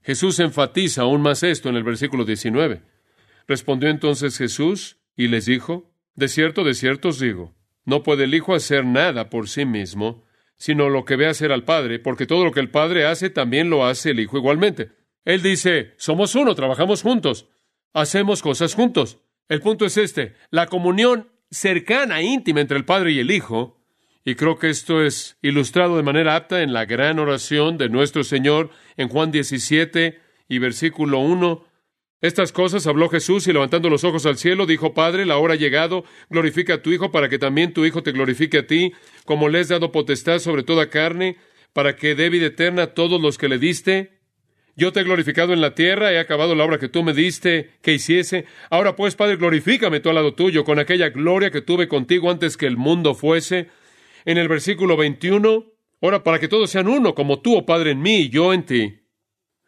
Jesús 0.05 0.39
enfatiza 0.39 1.01
aún 1.01 1.21
más 1.21 1.41
esto 1.41 1.67
en 1.67 1.75
el 1.75 1.83
versículo 1.83 2.25
19. 2.25 2.83
Respondió 3.47 3.89
entonces 3.89 4.37
Jesús 4.37 4.97
y 5.17 5.29
les 5.29 5.45
dijo, 5.45 5.91
De 6.13 6.27
cierto, 6.27 6.63
de 6.63 6.75
cierto 6.75 7.09
os 7.09 7.19
digo, 7.19 7.54
no 7.85 8.03
puede 8.03 8.25
el 8.25 8.33
Hijo 8.33 8.53
hacer 8.53 8.85
nada 8.85 9.29
por 9.29 9.47
sí 9.47 9.65
mismo, 9.65 10.25
sino 10.57 10.89
lo 10.89 11.05
que 11.05 11.15
ve 11.15 11.27
hacer 11.27 11.51
al 11.51 11.63
Padre, 11.63 11.99
porque 11.99 12.25
todo 12.25 12.43
lo 12.43 12.51
que 12.51 12.59
el 12.59 12.69
Padre 12.69 13.05
hace 13.05 13.29
también 13.29 13.69
lo 13.69 13.85
hace 13.85 14.11
el 14.11 14.19
Hijo 14.19 14.37
igualmente. 14.37 14.91
Él 15.23 15.41
dice, 15.41 15.93
somos 15.97 16.35
uno, 16.35 16.55
trabajamos 16.55 17.01
juntos, 17.01 17.47
hacemos 17.93 18.41
cosas 18.41 18.73
juntos. 18.73 19.19
El 19.47 19.61
punto 19.61 19.85
es 19.85 19.97
este, 19.97 20.33
la 20.49 20.67
comunión 20.67 21.29
cercana, 21.51 22.21
íntima 22.21 22.61
entre 22.61 22.77
el 22.77 22.85
Padre 22.85 23.11
y 23.11 23.19
el 23.19 23.31
Hijo, 23.31 23.79
y 24.23 24.35
creo 24.35 24.57
que 24.57 24.71
esto 24.71 25.03
es 25.03 25.37
ilustrado 25.43 25.97
de 25.97 26.03
manera 26.03 26.35
apta 26.35 26.63
en 26.63 26.73
la 26.73 26.85
gran 26.85 27.19
oración 27.19 27.77
de 27.77 27.89
nuestro 27.89 28.23
Señor 28.23 28.71
en 28.97 29.07
Juan 29.07 29.31
17 29.31 30.19
y 30.49 30.57
versículo 30.57 31.19
1. 31.19 31.63
Estas 32.25 32.51
cosas 32.51 32.87
habló 32.87 33.07
Jesús 33.07 33.47
y 33.47 33.53
levantando 33.53 33.87
los 33.87 34.03
ojos 34.03 34.25
al 34.25 34.37
cielo 34.37 34.65
dijo, 34.65 34.95
Padre, 34.95 35.27
la 35.27 35.37
hora 35.37 35.53
ha 35.53 35.57
llegado, 35.57 36.05
glorifica 36.27 36.73
a 36.73 36.81
tu 36.81 36.89
Hijo 36.89 37.11
para 37.11 37.29
que 37.29 37.37
también 37.37 37.71
tu 37.71 37.85
Hijo 37.85 38.01
te 38.01 38.13
glorifique 38.13 38.57
a 38.57 38.65
ti, 38.65 38.93
como 39.25 39.47
le 39.47 39.59
has 39.59 39.67
dado 39.67 39.91
potestad 39.91 40.39
sobre 40.39 40.63
toda 40.63 40.89
carne, 40.89 41.37
para 41.71 41.95
que 41.95 42.15
dé 42.15 42.31
vida 42.31 42.47
eterna 42.47 42.81
a 42.81 42.93
todos 42.95 43.21
los 43.21 43.37
que 43.37 43.47
le 43.47 43.59
diste. 43.59 44.21
Yo 44.75 44.91
te 44.91 45.01
he 45.01 45.03
glorificado 45.03 45.53
en 45.53 45.61
la 45.61 45.75
tierra, 45.75 46.13
he 46.13 46.17
acabado 46.17 46.55
la 46.55 46.65
obra 46.65 46.79
que 46.79 46.89
tú 46.89 47.03
me 47.03 47.13
diste 47.13 47.73
que 47.83 47.93
hiciese. 47.93 48.45
Ahora 48.71 48.95
pues, 48.95 49.13
Padre, 49.13 49.35
glorifícame 49.35 49.99
tú 49.99 50.09
al 50.09 50.15
lado 50.15 50.33
tuyo, 50.33 50.63
con 50.63 50.79
aquella 50.79 51.09
gloria 51.09 51.51
que 51.51 51.61
tuve 51.61 51.87
contigo 51.87 52.31
antes 52.31 52.57
que 52.57 52.65
el 52.65 52.75
mundo 52.75 53.13
fuese 53.13 53.69
en 54.25 54.39
el 54.39 54.47
versículo 54.47 54.97
21, 54.97 55.63
ora 55.99 56.23
para 56.23 56.39
que 56.39 56.47
todos 56.47 56.71
sean 56.71 56.87
uno, 56.87 57.13
como 57.13 57.39
tú, 57.41 57.55
oh 57.55 57.67
Padre, 57.67 57.91
en 57.91 58.01
mí 58.01 58.21
y 58.21 58.29
yo 58.29 58.51
en 58.51 58.65
ti. 58.65 59.04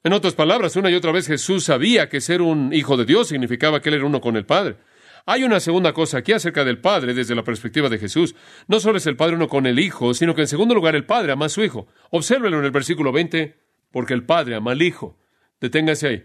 En 0.04 0.14
otras 0.14 0.36
palabras, 0.36 0.76
una 0.76 0.90
y 0.92 0.96
otra 0.96 1.12
vez 1.12 1.28
Jesús 1.28 1.66
sabía 1.66 2.08
que 2.08 2.22
ser 2.22 2.42
un 2.42 2.72
hijo 2.74 2.98
de 2.98 3.06
Dios 3.06 3.28
significaba 3.28 3.82
que 3.82 3.90
él 3.90 3.96
era 3.96 4.06
uno 4.06 4.22
con 4.22 4.38
el 4.38 4.46
Padre. 4.46 4.78
Hay 5.26 5.44
una 5.44 5.60
segunda 5.60 5.92
cosa 5.92 6.20
aquí 6.20 6.32
acerca 6.32 6.64
del 6.64 6.80
Padre 6.80 7.14
desde 7.14 7.36
la 7.36 7.44
perspectiva 7.44 7.90
de 7.90 8.00
Jesús. 8.00 8.34
No 8.68 8.80
solo 8.80 8.98
es 8.98 9.08
el 9.08 9.18
Padre 9.18 9.36
uno 9.36 9.50
con 9.50 9.66
el 9.66 9.80
Hijo, 9.80 10.14
sino 10.14 10.34
que 10.34 10.42
en 10.42 10.48
segundo 10.48 10.74
lugar 10.74 10.96
el 10.96 11.06
Padre 11.06 11.34
ama 11.34 11.48
a 11.48 11.50
su 11.50 11.64
Hijo. 11.64 11.88
Obsérvelo 12.12 12.60
en 12.60 12.66
el 12.66 12.72
versículo 12.72 13.12
20, 13.12 13.58
porque 13.92 14.14
el 14.14 14.24
Padre 14.24 14.56
ama 14.56 14.72
al 14.72 14.82
Hijo. 14.82 15.20
Deténgase 15.60 16.08
ahí. 16.08 16.24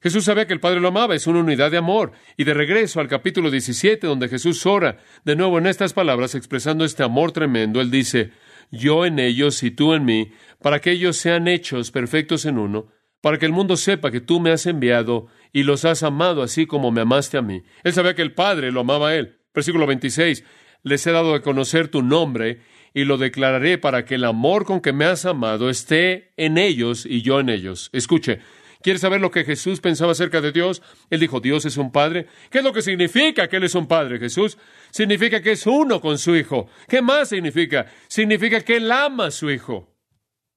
Jesús 0.00 0.26
sabía 0.26 0.46
que 0.46 0.52
el 0.52 0.60
Padre 0.60 0.80
lo 0.80 0.88
amaba, 0.88 1.16
es 1.16 1.26
una 1.26 1.40
unidad 1.40 1.72
de 1.72 1.78
amor. 1.78 2.12
Y 2.36 2.44
de 2.44 2.54
regreso 2.54 3.00
al 3.00 3.08
capítulo 3.08 3.50
17, 3.50 4.06
donde 4.06 4.28
Jesús 4.28 4.64
ora, 4.66 4.98
de 5.24 5.34
nuevo 5.34 5.58
en 5.58 5.66
estas 5.66 5.92
palabras, 5.92 6.36
expresando 6.36 6.84
este 6.84 7.02
amor 7.02 7.32
tremendo, 7.32 7.80
Él 7.80 7.90
dice, 7.90 8.30
yo 8.70 9.06
en 9.06 9.18
ellos 9.18 9.62
y 9.62 9.70
tú 9.70 9.94
en 9.94 10.04
mí, 10.04 10.30
para 10.60 10.80
que 10.80 10.92
ellos 10.92 11.16
sean 11.16 11.48
hechos 11.48 11.90
perfectos 11.90 12.44
en 12.44 12.58
uno, 12.58 12.86
para 13.24 13.38
que 13.38 13.46
el 13.46 13.52
mundo 13.52 13.78
sepa 13.78 14.10
que 14.10 14.20
tú 14.20 14.38
me 14.38 14.50
has 14.50 14.66
enviado 14.66 15.28
y 15.50 15.62
los 15.62 15.86
has 15.86 16.02
amado 16.02 16.42
así 16.42 16.66
como 16.66 16.90
me 16.90 17.00
amaste 17.00 17.38
a 17.38 17.40
mí. 17.40 17.62
Él 17.82 17.94
sabía 17.94 18.14
que 18.14 18.20
el 18.20 18.34
Padre 18.34 18.70
lo 18.70 18.80
amaba 18.80 19.08
a 19.08 19.16
Él. 19.16 19.38
Versículo 19.54 19.86
26, 19.86 20.44
les 20.82 21.06
he 21.06 21.10
dado 21.10 21.34
a 21.34 21.40
conocer 21.40 21.88
tu 21.88 22.02
nombre 22.02 22.60
y 22.92 23.04
lo 23.04 23.16
declararé 23.16 23.78
para 23.78 24.04
que 24.04 24.16
el 24.16 24.24
amor 24.24 24.66
con 24.66 24.82
que 24.82 24.92
me 24.92 25.06
has 25.06 25.24
amado 25.24 25.70
esté 25.70 26.34
en 26.36 26.58
ellos 26.58 27.06
y 27.06 27.22
yo 27.22 27.40
en 27.40 27.48
ellos. 27.48 27.88
Escuche, 27.94 28.40
¿Quieres 28.82 29.00
saber 29.00 29.22
lo 29.22 29.30
que 29.30 29.44
Jesús 29.44 29.80
pensaba 29.80 30.12
acerca 30.12 30.42
de 30.42 30.52
Dios? 30.52 30.82
Él 31.08 31.18
dijo, 31.18 31.40
Dios 31.40 31.64
es 31.64 31.78
un 31.78 31.92
Padre. 31.92 32.26
¿Qué 32.50 32.58
es 32.58 32.64
lo 32.64 32.74
que 32.74 32.82
significa 32.82 33.48
que 33.48 33.56
Él 33.56 33.64
es 33.64 33.74
un 33.74 33.86
Padre, 33.86 34.18
Jesús? 34.18 34.58
Significa 34.90 35.40
que 35.40 35.52
es 35.52 35.66
uno 35.66 36.02
con 36.02 36.18
su 36.18 36.36
Hijo. 36.36 36.68
¿Qué 36.88 37.00
más 37.00 37.30
significa? 37.30 37.86
Significa 38.06 38.60
que 38.60 38.76
Él 38.76 38.92
ama 38.92 39.28
a 39.28 39.30
su 39.30 39.50
Hijo. 39.50 39.96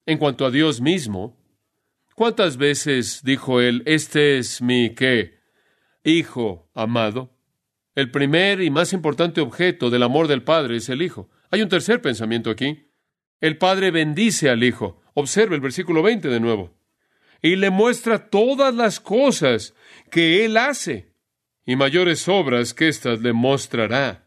En 0.04 0.18
cuanto 0.18 0.44
a 0.44 0.50
Dios 0.50 0.82
mismo, 0.82 1.38
¿cuántas 2.18 2.56
veces 2.56 3.22
dijo 3.22 3.60
Él, 3.60 3.84
este 3.86 4.38
es 4.38 4.60
mi 4.60 4.90
qué? 4.90 5.38
Hijo 6.02 6.68
amado. 6.74 7.32
El 7.94 8.10
primer 8.10 8.60
y 8.60 8.70
más 8.70 8.92
importante 8.92 9.40
objeto 9.40 9.88
del 9.88 10.02
amor 10.02 10.26
del 10.26 10.42
Padre 10.42 10.78
es 10.78 10.88
el 10.88 11.00
Hijo. 11.00 11.30
Hay 11.52 11.62
un 11.62 11.68
tercer 11.68 12.02
pensamiento 12.02 12.50
aquí. 12.50 12.90
El 13.40 13.56
Padre 13.56 13.92
bendice 13.92 14.50
al 14.50 14.64
Hijo. 14.64 15.00
Observe 15.14 15.54
el 15.54 15.60
versículo 15.60 16.02
20 16.02 16.28
de 16.28 16.40
nuevo 16.40 16.76
y 17.40 17.54
le 17.54 17.70
muestra 17.70 18.30
todas 18.30 18.74
las 18.74 18.98
cosas 18.98 19.74
que 20.10 20.44
Él 20.44 20.56
hace, 20.56 21.12
y 21.64 21.76
mayores 21.76 22.26
obras 22.28 22.74
que 22.74 22.88
éstas 22.88 23.20
le 23.20 23.32
mostrará. 23.32 24.26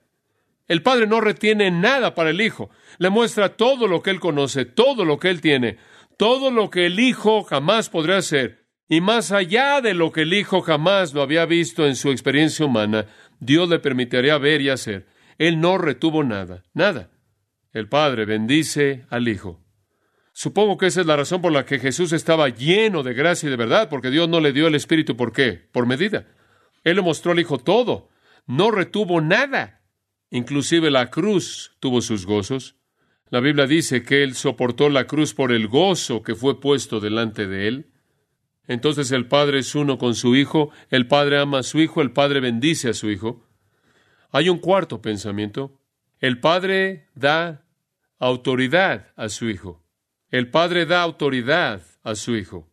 El 0.70 0.82
Padre 0.82 1.08
no 1.08 1.20
retiene 1.20 1.72
nada 1.72 2.16
para 2.16 2.30
el 2.30 2.40
Hijo, 2.40 2.70
le 3.00 3.10
muestra 3.10 3.58
todo 3.58 3.88
lo 3.88 4.02
que 4.02 4.12
Él 4.12 4.22
conoce, 4.22 4.64
todo 4.64 5.04
lo 5.04 5.20
que 5.20 5.30
Él 5.30 5.42
tiene, 5.42 5.78
todo 6.22 6.52
lo 6.52 6.70
que 6.70 6.86
el 6.86 7.00
Hijo 7.00 7.42
jamás 7.42 7.90
podrá 7.90 8.18
hacer, 8.18 8.68
y 8.88 9.02
más 9.02 9.32
allá 9.32 9.82
de 9.82 9.96
lo 9.96 10.12
que 10.12 10.22
el 10.22 10.36
Hijo 10.36 10.62
jamás 10.62 11.16
lo 11.16 11.24
había 11.24 11.48
visto 11.48 11.88
en 11.88 11.96
su 11.96 12.12
experiencia 12.12 12.64
humana, 12.64 13.08
Dios 13.40 13.68
le 13.68 13.80
permitiría 13.80 14.38
ver 14.38 14.62
y 14.62 14.70
hacer. 14.70 15.08
Él 15.40 15.60
no 15.60 15.80
retuvo 15.80 16.24
nada, 16.24 16.62
nada. 16.76 17.10
El 17.74 17.90
Padre 17.90 18.26
bendice 18.26 19.08
al 19.10 19.28
Hijo. 19.28 19.64
Supongo 20.32 20.78
que 20.78 20.86
esa 20.86 21.02
es 21.02 21.08
la 21.08 21.18
razón 21.18 21.42
por 21.42 21.54
la 21.54 21.66
que 21.66 21.80
Jesús 21.80 22.14
estaba 22.14 22.50
lleno 22.50 23.02
de 23.02 23.16
gracia 23.16 23.48
y 23.48 23.50
de 23.50 23.58
verdad, 23.58 23.90
porque 23.90 24.12
Dios 24.12 24.30
no 24.30 24.42
le 24.42 24.54
dio 24.54 24.68
el 24.68 24.76
Espíritu. 24.76 25.18
¿Por 25.18 25.34
qué? 25.34 25.54
Por 25.72 25.88
medida. 25.88 26.28
Él 26.84 26.98
le 26.98 27.02
mostró 27.02 27.32
al 27.32 27.40
Hijo 27.40 27.58
todo. 27.58 28.10
No 28.46 28.70
retuvo 28.70 29.22
nada. 29.22 29.82
Inclusive 30.30 30.92
la 30.92 31.10
cruz 31.10 31.76
tuvo 31.80 32.00
sus 32.00 32.28
gozos. 32.28 32.76
La 33.32 33.40
Biblia 33.40 33.66
dice 33.66 34.04
que 34.04 34.24
Él 34.24 34.36
soportó 34.36 34.90
la 34.90 35.08
cruz 35.08 35.34
por 35.34 35.54
el 35.54 35.70
gozo 35.70 36.22
que 36.22 36.36
fue 36.36 36.60
puesto 36.60 37.00
delante 37.00 37.48
de 37.48 37.70
Él. 37.70 37.92
Entonces 38.68 39.10
el 39.12 39.26
Padre 39.26 39.60
es 39.60 39.74
uno 39.74 39.98
con 39.98 40.16
su 40.16 40.36
Hijo, 40.36 40.70
el 40.90 41.08
Padre 41.08 41.40
ama 41.40 41.60
a 41.60 41.64
su 41.64 41.80
Hijo, 41.80 42.02
el 42.02 42.12
Padre 42.12 42.42
bendice 42.42 42.90
a 42.90 42.94
su 42.94 43.10
Hijo. 43.10 43.48
Hay 44.32 44.50
un 44.50 44.60
cuarto 44.60 45.02
pensamiento. 45.02 45.80
El 46.20 46.42
Padre 46.42 47.08
da 47.16 47.66
autoridad 48.20 49.14
a 49.16 49.30
su 49.30 49.50
Hijo. 49.50 49.82
El 50.30 50.50
Padre 50.50 50.86
da 50.86 51.02
autoridad 51.02 51.82
a 52.04 52.16
su 52.16 52.36
Hijo. 52.36 52.70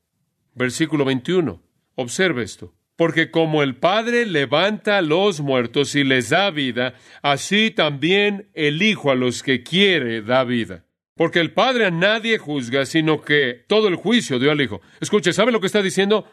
Versículo 0.54 1.04
21. 1.04 1.62
Observe 1.94 2.42
esto. 2.42 2.74
Porque 2.98 3.30
como 3.30 3.62
el 3.62 3.76
Padre 3.76 4.26
levanta 4.26 4.98
a 4.98 5.02
los 5.02 5.40
muertos 5.40 5.94
y 5.94 6.02
les 6.02 6.30
da 6.30 6.50
vida, 6.50 6.94
así 7.22 7.70
también 7.70 8.48
el 8.54 8.82
Hijo 8.82 9.12
a 9.12 9.14
los 9.14 9.44
que 9.44 9.62
quiere 9.62 10.20
da 10.20 10.42
vida. 10.42 10.84
Porque 11.14 11.38
el 11.38 11.52
Padre 11.52 11.86
a 11.86 11.90
nadie 11.92 12.38
juzga, 12.38 12.86
sino 12.86 13.22
que 13.22 13.64
todo 13.68 13.86
el 13.86 13.94
juicio 13.94 14.40
dio 14.40 14.50
al 14.50 14.60
Hijo. 14.60 14.80
Escuche, 15.00 15.32
¿sabe 15.32 15.52
lo 15.52 15.60
que 15.60 15.68
está 15.68 15.80
diciendo? 15.80 16.28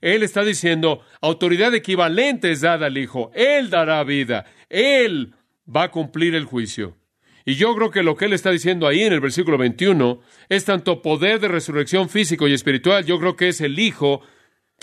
Él 0.00 0.22
está 0.22 0.44
diciendo, 0.44 1.02
autoridad 1.20 1.74
equivalente 1.74 2.52
es 2.52 2.60
dada 2.60 2.86
al 2.86 2.96
Hijo. 2.96 3.32
Él 3.34 3.68
dará 3.68 4.04
vida. 4.04 4.46
Él 4.70 5.34
va 5.68 5.82
a 5.82 5.90
cumplir 5.90 6.36
el 6.36 6.44
juicio. 6.44 6.96
Y 7.44 7.56
yo 7.56 7.74
creo 7.74 7.90
que 7.90 8.04
lo 8.04 8.16
que 8.16 8.26
él 8.26 8.34
está 8.34 8.52
diciendo 8.52 8.86
ahí 8.86 9.02
en 9.02 9.12
el 9.12 9.20
versículo 9.20 9.58
21 9.58 10.20
es 10.48 10.64
tanto 10.64 11.02
poder 11.02 11.40
de 11.40 11.48
resurrección 11.48 12.08
físico 12.08 12.46
y 12.46 12.52
espiritual. 12.52 13.04
Yo 13.04 13.18
creo 13.18 13.34
que 13.34 13.48
es 13.48 13.60
el 13.60 13.80
Hijo 13.80 14.22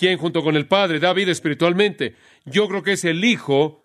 quien 0.02 0.18
junto 0.18 0.42
con 0.42 0.56
el 0.56 0.66
Padre 0.66 1.00
da 1.00 1.14
vida 1.14 1.32
espiritualmente. 1.32 2.16
Yo 2.44 2.68
creo 2.68 2.82
que 2.82 2.94
es 2.94 3.06
el 3.06 3.24
Hijo 3.24 3.84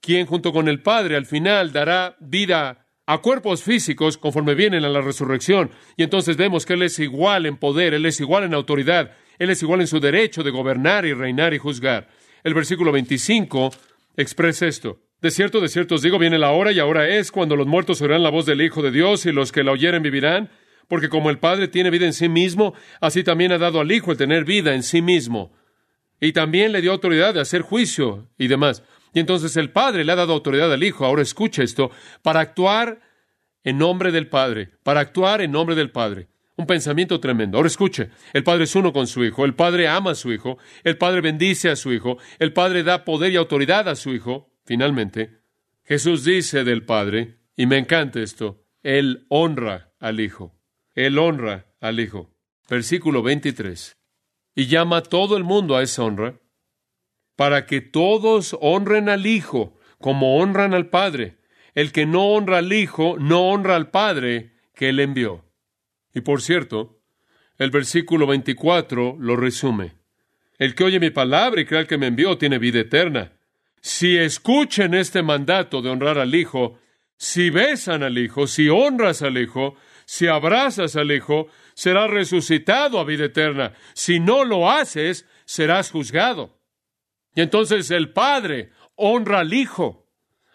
quien 0.00 0.24
junto 0.24 0.50
con 0.50 0.66
el 0.66 0.80
Padre 0.80 1.14
al 1.14 1.26
final 1.26 1.72
dará 1.72 2.16
vida 2.20 2.86
a 3.04 3.18
cuerpos 3.18 3.62
físicos 3.62 4.16
conforme 4.16 4.54
vienen 4.54 4.86
a 4.86 4.88
la 4.88 5.02
resurrección. 5.02 5.70
Y 5.98 6.04
entonces 6.04 6.38
vemos 6.38 6.64
que 6.64 6.72
Él 6.72 6.84
es 6.84 6.98
igual 7.00 7.44
en 7.44 7.58
poder, 7.58 7.92
Él 7.92 8.06
es 8.06 8.18
igual 8.18 8.44
en 8.44 8.54
autoridad, 8.54 9.14
Él 9.38 9.50
es 9.50 9.62
igual 9.62 9.82
en 9.82 9.88
su 9.88 10.00
derecho 10.00 10.42
de 10.42 10.52
gobernar 10.52 11.04
y 11.04 11.12
reinar 11.12 11.52
y 11.52 11.58
juzgar. 11.58 12.08
El 12.44 12.54
versículo 12.54 12.90
25 12.90 13.70
expresa 14.16 14.66
esto. 14.66 15.02
De 15.20 15.30
cierto, 15.30 15.60
de 15.60 15.68
cierto 15.68 15.96
os 15.96 16.02
digo, 16.02 16.18
viene 16.18 16.38
la 16.38 16.52
hora 16.52 16.72
y 16.72 16.78
ahora 16.78 17.06
es 17.10 17.30
cuando 17.30 17.56
los 17.56 17.66
muertos 17.66 18.00
oirán 18.00 18.22
la 18.22 18.30
voz 18.30 18.46
del 18.46 18.62
Hijo 18.62 18.80
de 18.80 18.90
Dios 18.90 19.26
y 19.26 19.32
los 19.32 19.52
que 19.52 19.64
la 19.64 19.72
oyeren 19.72 20.02
vivirán, 20.02 20.48
porque 20.88 21.10
como 21.10 21.28
el 21.28 21.38
Padre 21.38 21.68
tiene 21.68 21.90
vida 21.90 22.06
en 22.06 22.14
sí 22.14 22.30
mismo, 22.30 22.72
así 23.02 23.22
también 23.22 23.52
ha 23.52 23.58
dado 23.58 23.80
al 23.80 23.92
Hijo 23.92 24.12
el 24.12 24.16
tener 24.16 24.46
vida 24.46 24.74
en 24.74 24.82
sí 24.82 25.02
mismo. 25.02 25.57
Y 26.20 26.32
también 26.32 26.72
le 26.72 26.80
dio 26.80 26.92
autoridad 26.92 27.34
de 27.34 27.40
hacer 27.40 27.62
juicio 27.62 28.28
y 28.38 28.48
demás. 28.48 28.82
Y 29.14 29.20
entonces 29.20 29.56
el 29.56 29.70
Padre 29.70 30.04
le 30.04 30.12
ha 30.12 30.16
dado 30.16 30.32
autoridad 30.32 30.72
al 30.72 30.82
Hijo, 30.82 31.04
ahora 31.04 31.22
escucha 31.22 31.62
esto, 31.62 31.90
para 32.22 32.40
actuar 32.40 33.00
en 33.64 33.78
nombre 33.78 34.12
del 34.12 34.28
Padre, 34.28 34.70
para 34.82 35.00
actuar 35.00 35.40
en 35.40 35.52
nombre 35.52 35.74
del 35.74 35.90
Padre. 35.90 36.28
Un 36.56 36.66
pensamiento 36.66 37.20
tremendo. 37.20 37.56
Ahora 37.56 37.68
escuche, 37.68 38.10
el 38.32 38.42
Padre 38.42 38.64
es 38.64 38.74
uno 38.74 38.92
con 38.92 39.06
su 39.06 39.24
Hijo, 39.24 39.44
el 39.44 39.54
Padre 39.54 39.88
ama 39.88 40.10
a 40.10 40.14
su 40.16 40.32
Hijo, 40.32 40.58
el 40.82 40.98
Padre 40.98 41.20
bendice 41.20 41.70
a 41.70 41.76
su 41.76 41.92
Hijo, 41.92 42.18
el 42.38 42.52
Padre 42.52 42.82
da 42.82 43.04
poder 43.04 43.32
y 43.32 43.36
autoridad 43.36 43.88
a 43.88 43.94
su 43.94 44.12
Hijo, 44.12 44.48
Finalmente, 44.68 45.40
Jesús 45.82 46.24
dice 46.24 46.62
del 46.62 46.84
Padre, 46.84 47.38
y 47.56 47.64
me 47.64 47.78
encanta 47.78 48.20
esto, 48.20 48.66
Él 48.82 49.24
honra 49.30 49.94
al 49.98 50.20
Hijo. 50.20 50.60
Él 50.94 51.18
honra 51.18 51.72
al 51.80 51.98
Hijo. 52.00 52.36
Versículo 52.68 53.22
23. 53.22 53.97
Y 54.58 54.66
llama 54.66 54.98
a 54.98 55.02
todo 55.02 55.36
el 55.36 55.44
mundo 55.44 55.76
a 55.76 55.82
esa 55.82 56.02
honra, 56.02 56.34
para 57.36 57.64
que 57.66 57.80
todos 57.80 58.56
honren 58.60 59.08
al 59.08 59.26
Hijo 59.26 59.78
como 59.98 60.38
honran 60.38 60.74
al 60.74 60.88
Padre. 60.88 61.38
El 61.74 61.92
que 61.92 62.06
no 62.06 62.24
honra 62.32 62.58
al 62.58 62.72
Hijo 62.72 63.16
no 63.20 63.48
honra 63.50 63.76
al 63.76 63.90
Padre 63.90 64.54
que 64.74 64.88
Él 64.88 64.98
envió. 64.98 65.44
Y 66.12 66.22
por 66.22 66.42
cierto, 66.42 67.00
el 67.56 67.70
versículo 67.70 68.26
24 68.26 69.16
lo 69.20 69.36
resume. 69.36 69.92
El 70.58 70.74
que 70.74 70.82
oye 70.82 70.98
mi 70.98 71.10
palabra 71.10 71.60
y 71.60 71.64
crea 71.64 71.80
el 71.82 71.86
que 71.86 71.98
me 71.98 72.08
envió 72.08 72.36
tiene 72.36 72.58
vida 72.58 72.80
eterna 72.80 73.38
si 73.80 74.16
escuchen 74.16 74.94
este 74.94 75.22
mandato 75.22 75.82
de 75.82 75.90
honrar 75.90 76.18
al 76.18 76.34
Hijo, 76.34 76.78
si 77.16 77.50
besan 77.50 78.02
al 78.02 78.18
Hijo, 78.18 78.46
si 78.46 78.68
honras 78.68 79.22
al 79.22 79.38
Hijo, 79.38 79.76
si 80.04 80.26
abrazas 80.26 80.96
al 80.96 81.12
Hijo, 81.12 81.48
serás 81.78 82.10
resucitado 82.10 82.98
a 82.98 83.04
vida 83.04 83.26
eterna. 83.26 83.72
Si 83.94 84.18
no 84.18 84.44
lo 84.44 84.68
haces, 84.68 85.26
serás 85.44 85.92
juzgado. 85.92 86.58
Y 87.36 87.40
entonces 87.40 87.92
el 87.92 88.12
Padre 88.12 88.72
honra 88.96 89.38
al 89.38 89.54
Hijo. 89.54 90.10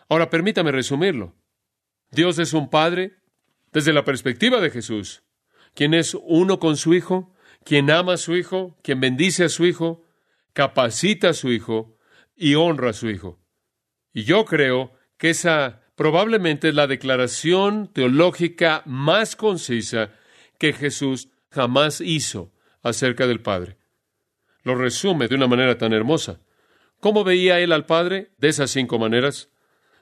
Ahora 0.10 0.30
permítame 0.30 0.74
resumirlo. 0.74 1.34
Dios 2.12 2.40
es 2.40 2.52
un 2.52 2.70
Padre 2.70 3.14
desde 3.72 3.94
la 3.94 4.04
perspectiva 4.04 4.60
de 4.60 4.70
Jesús, 4.70 5.24
quien 5.74 5.94
es 5.94 6.14
uno 6.26 6.60
con 6.60 6.76
su 6.76 6.94
Hijo, 6.94 7.34
quien 7.64 7.90
ama 7.90 8.16
a 8.16 8.18
su 8.18 8.36
Hijo, 8.36 8.78
quien 8.84 9.00
bendice 9.00 9.46
a 9.46 9.50
su 9.50 9.66
Hijo, 9.66 10.04
capacita 10.52 11.30
a 11.30 11.34
su 11.34 11.54
Hijo, 11.54 11.98
y 12.36 12.56
honra 12.56 12.90
a 12.90 12.94
su 12.94 13.10
Hijo. 13.10 13.40
Y 14.12 14.26
yo 14.26 14.44
creo 14.44 14.92
que 15.18 15.30
esa 15.30 15.84
probablemente 15.96 16.68
es 16.68 16.76
la 16.76 16.88
declaración 16.88 17.88
teológica 17.94 18.84
más 18.86 19.38
concisa 19.38 20.12
que 20.64 20.72
Jesús 20.72 21.28
jamás 21.50 22.00
hizo 22.00 22.54
acerca 22.84 23.28
del 23.28 23.42
Padre. 23.42 23.76
Lo 24.64 24.76
resume 24.76 25.28
de 25.28 25.36
una 25.36 25.46
manera 25.46 25.78
tan 25.78 25.92
hermosa. 25.92 26.40
¿Cómo 27.02 27.26
veía 27.26 27.60
él 27.60 27.74
al 27.74 27.86
Padre? 27.86 28.32
De 28.38 28.48
esas 28.48 28.72
cinco 28.72 28.98
maneras. 28.98 29.50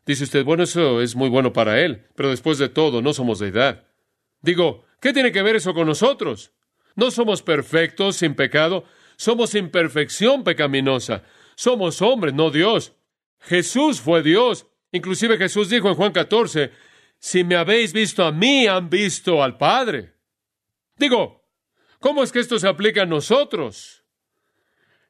Dice 0.05 0.23
usted, 0.23 0.45
bueno, 0.45 0.61
eso 0.61 1.01
es 1.01 1.15
muy 1.15 1.29
bueno 1.29 1.51
para 1.51 1.81
él, 1.81 2.05
pero 2.13 2.29
después 2.29 2.59
de 2.59 2.69
todo, 2.69 3.01
no 3.01 3.11
somos 3.11 3.39
deidad. 3.39 3.87
Digo, 4.43 4.85
¿qué 4.99 5.13
tiene 5.13 5.31
que 5.31 5.41
ver 5.41 5.55
eso 5.55 5.73
con 5.73 5.87
nosotros? 5.87 6.51
No 6.95 7.09
somos 7.09 7.41
perfectos, 7.41 8.17
sin 8.17 8.35
pecado, 8.35 8.83
somos 9.15 9.55
imperfección 9.55 10.43
pecaminosa. 10.43 11.23
Somos 11.55 12.03
hombres, 12.03 12.35
no 12.35 12.51
Dios. 12.51 12.93
Jesús 13.39 13.99
fue 13.99 14.21
Dios. 14.21 14.67
Inclusive 14.91 15.39
Jesús 15.39 15.71
dijo 15.71 15.89
en 15.89 15.95
Juan 15.95 16.11
14, 16.11 16.69
si 17.17 17.43
me 17.43 17.55
habéis 17.55 17.93
visto 17.93 18.23
a 18.23 18.31
mí, 18.31 18.67
han 18.67 18.91
visto 18.91 19.41
al 19.41 19.57
Padre. 19.57 20.10
Digo, 21.01 21.43
¿cómo 21.99 22.21
es 22.21 22.31
que 22.31 22.37
esto 22.37 22.59
se 22.59 22.67
aplica 22.67 23.01
a 23.01 23.07
nosotros? 23.07 24.03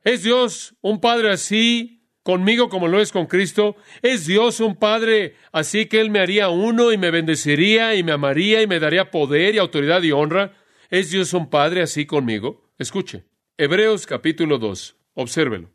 ¿Es 0.05 0.23
Dios 0.23 0.73
un 0.79 1.01
Padre 1.01 1.31
así 1.31 2.07
conmigo 2.23 2.69
como 2.69 2.87
lo 2.87 3.01
es 3.01 3.11
con 3.11 3.25
Cristo? 3.25 3.75
¿Es 4.01 4.25
Dios 4.25 4.61
un 4.61 4.77
Padre 4.77 5.35
así 5.51 5.87
que 5.87 5.99
Él 5.99 6.09
me 6.09 6.21
haría 6.21 6.47
uno 6.47 6.93
y 6.93 6.97
me 6.97 7.11
bendeciría 7.11 7.93
y 7.95 8.03
me 8.03 8.13
amaría 8.13 8.61
y 8.61 8.67
me 8.67 8.79
daría 8.79 9.11
poder 9.11 9.55
y 9.55 9.57
autoridad 9.57 10.01
y 10.01 10.13
honra? 10.13 10.53
¿Es 10.89 11.11
Dios 11.11 11.33
un 11.33 11.49
Padre 11.49 11.81
así 11.81 12.05
conmigo? 12.05 12.71
Escuche. 12.77 13.25
Hebreos 13.57 14.07
capítulo 14.07 14.59
2. 14.59 14.95
Obsérvelo. 15.15 15.73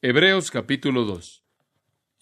Hebreos 0.00 0.50
capítulo 0.50 1.04
2. 1.04 1.44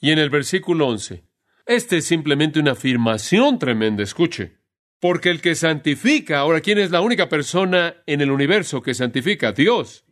Y 0.00 0.10
en 0.10 0.18
el 0.18 0.30
versículo 0.30 0.88
11, 0.88 1.22
este 1.64 1.98
es 1.98 2.06
simplemente 2.06 2.58
una 2.58 2.72
afirmación 2.72 3.60
tremenda, 3.60 4.02
escuche. 4.02 4.55
Porque 5.00 5.30
el 5.30 5.40
que 5.40 5.54
santifica, 5.54 6.38
ahora, 6.38 6.60
¿quién 6.60 6.78
es 6.78 6.90
la 6.90 7.00
única 7.00 7.28
persona 7.28 7.96
en 8.06 8.20
el 8.20 8.30
universo 8.30 8.82
que 8.82 8.94
santifica? 8.94 9.52
Dios. 9.52 10.04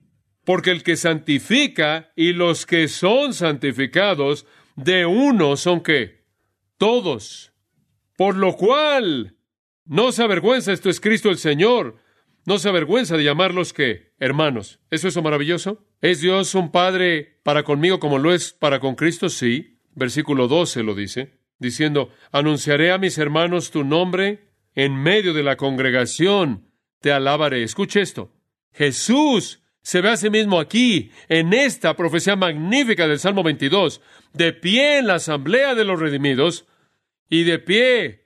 porque 0.45 0.71
el 0.71 0.83
que 0.83 0.97
santifica 0.97 2.13
y 2.17 2.35
los 2.35 2.67
que 2.67 2.89
son 2.89 3.33
santificados 3.33 4.47
de 4.77 5.07
uno 5.07 5.57
son 5.57 5.81
que 5.81 6.27
todos. 6.77 7.53
Por 8.17 8.37
lo 8.37 8.55
cual, 8.55 9.37
no 9.87 10.13
se 10.13 10.23
avergüenza, 10.23 10.73
esto 10.73 10.91
es 10.91 11.01
Cristo 11.01 11.31
el 11.31 11.39
Señor, 11.39 11.97
no 12.47 12.59
se 12.59 12.69
avergüenza 12.69 13.17
de 13.17 13.25
llamarlos 13.25 13.73
que 13.73 14.13
hermanos. 14.19 14.81
¿Eso 14.91 15.09
es 15.09 15.23
maravilloso? 15.23 15.87
¿Es 16.01 16.21
Dios 16.21 16.55
un 16.55 16.71
Padre 16.71 17.41
para 17.43 17.63
conmigo 17.63 17.99
como 17.99 18.19
lo 18.19 18.33
es 18.35 18.53
para 18.53 18.81
con 18.81 18.95
Cristo? 18.95 19.29
Sí. 19.29 19.81
Versículo 19.97 20.49
12 20.49 20.83
lo 20.83 20.95
dice, 20.95 21.39
diciendo, 21.59 22.11
anunciaré 22.33 22.91
a 22.91 22.99
mis 22.99 23.17
hermanos 23.17 23.71
tu 23.71 23.85
nombre 23.85 24.51
en 24.75 24.95
medio 24.95 25.33
de 25.35 25.43
la 25.43 25.57
congregación, 25.57 26.71
te 27.01 27.13
alabaré. 27.13 27.63
Escuche 27.63 28.01
esto. 28.01 28.33
Jesús 28.73 29.63
se 29.83 30.01
ve 30.01 30.09
a 30.09 30.17
sí 30.17 30.31
mismo 30.31 30.59
aquí, 30.59 31.11
en 31.29 31.53
esta 31.53 31.95
profecía 31.95 32.37
magnífica 32.37 33.07
del 33.07 33.19
Salmo 33.19 33.43
22, 33.43 34.01
de 34.33 34.55
pie 34.55 34.99
en 34.99 35.07
la 35.07 35.17
asamblea 35.17 35.75
de 35.75 35.85
los 35.85 36.01
redimidos 36.01 36.67
y 37.29 37.45
de 37.45 37.59
pie, 37.59 38.25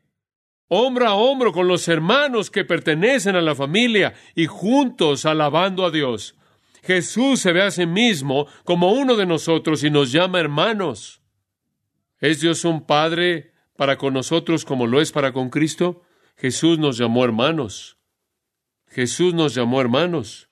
hombro 0.68 1.08
a 1.08 1.14
hombro 1.14 1.52
con 1.52 1.66
los 1.66 1.88
hermanos 1.88 2.50
que 2.50 2.64
pertenecen 2.64 3.34
a 3.34 3.40
la 3.40 3.56
familia 3.56 4.14
y 4.36 4.46
juntos 4.46 5.26
alabando 5.26 5.84
a 5.84 5.90
Dios. 5.90 6.36
Jesús 6.84 7.40
se 7.40 7.52
ve 7.52 7.62
a 7.62 7.72
sí 7.72 7.86
mismo 7.86 8.46
como 8.64 8.92
uno 8.92 9.16
de 9.16 9.26
nosotros 9.26 9.82
y 9.82 9.90
nos 9.90 10.12
llama 10.12 10.38
hermanos. 10.38 11.22
¿Es 12.20 12.40
Dios 12.40 12.64
un 12.64 12.86
Padre 12.86 13.52
para 13.76 13.98
con 13.98 14.14
nosotros 14.14 14.64
como 14.64 14.86
lo 14.86 15.00
es 15.00 15.10
para 15.10 15.32
con 15.32 15.50
Cristo? 15.50 16.02
Jesús 16.38 16.78
nos 16.78 16.96
llamó 16.96 17.24
hermanos. 17.24 17.98
Jesús 18.86 19.34
nos 19.34 19.56
llamó 19.56 19.80
hermanos. 19.80 20.48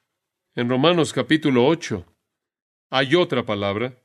En 0.57 0.69
Romanos 0.69 1.12
capítulo 1.12 1.64
8 1.64 2.05
hay 2.90 3.14
otra 3.14 3.47
palabra. 3.47 3.97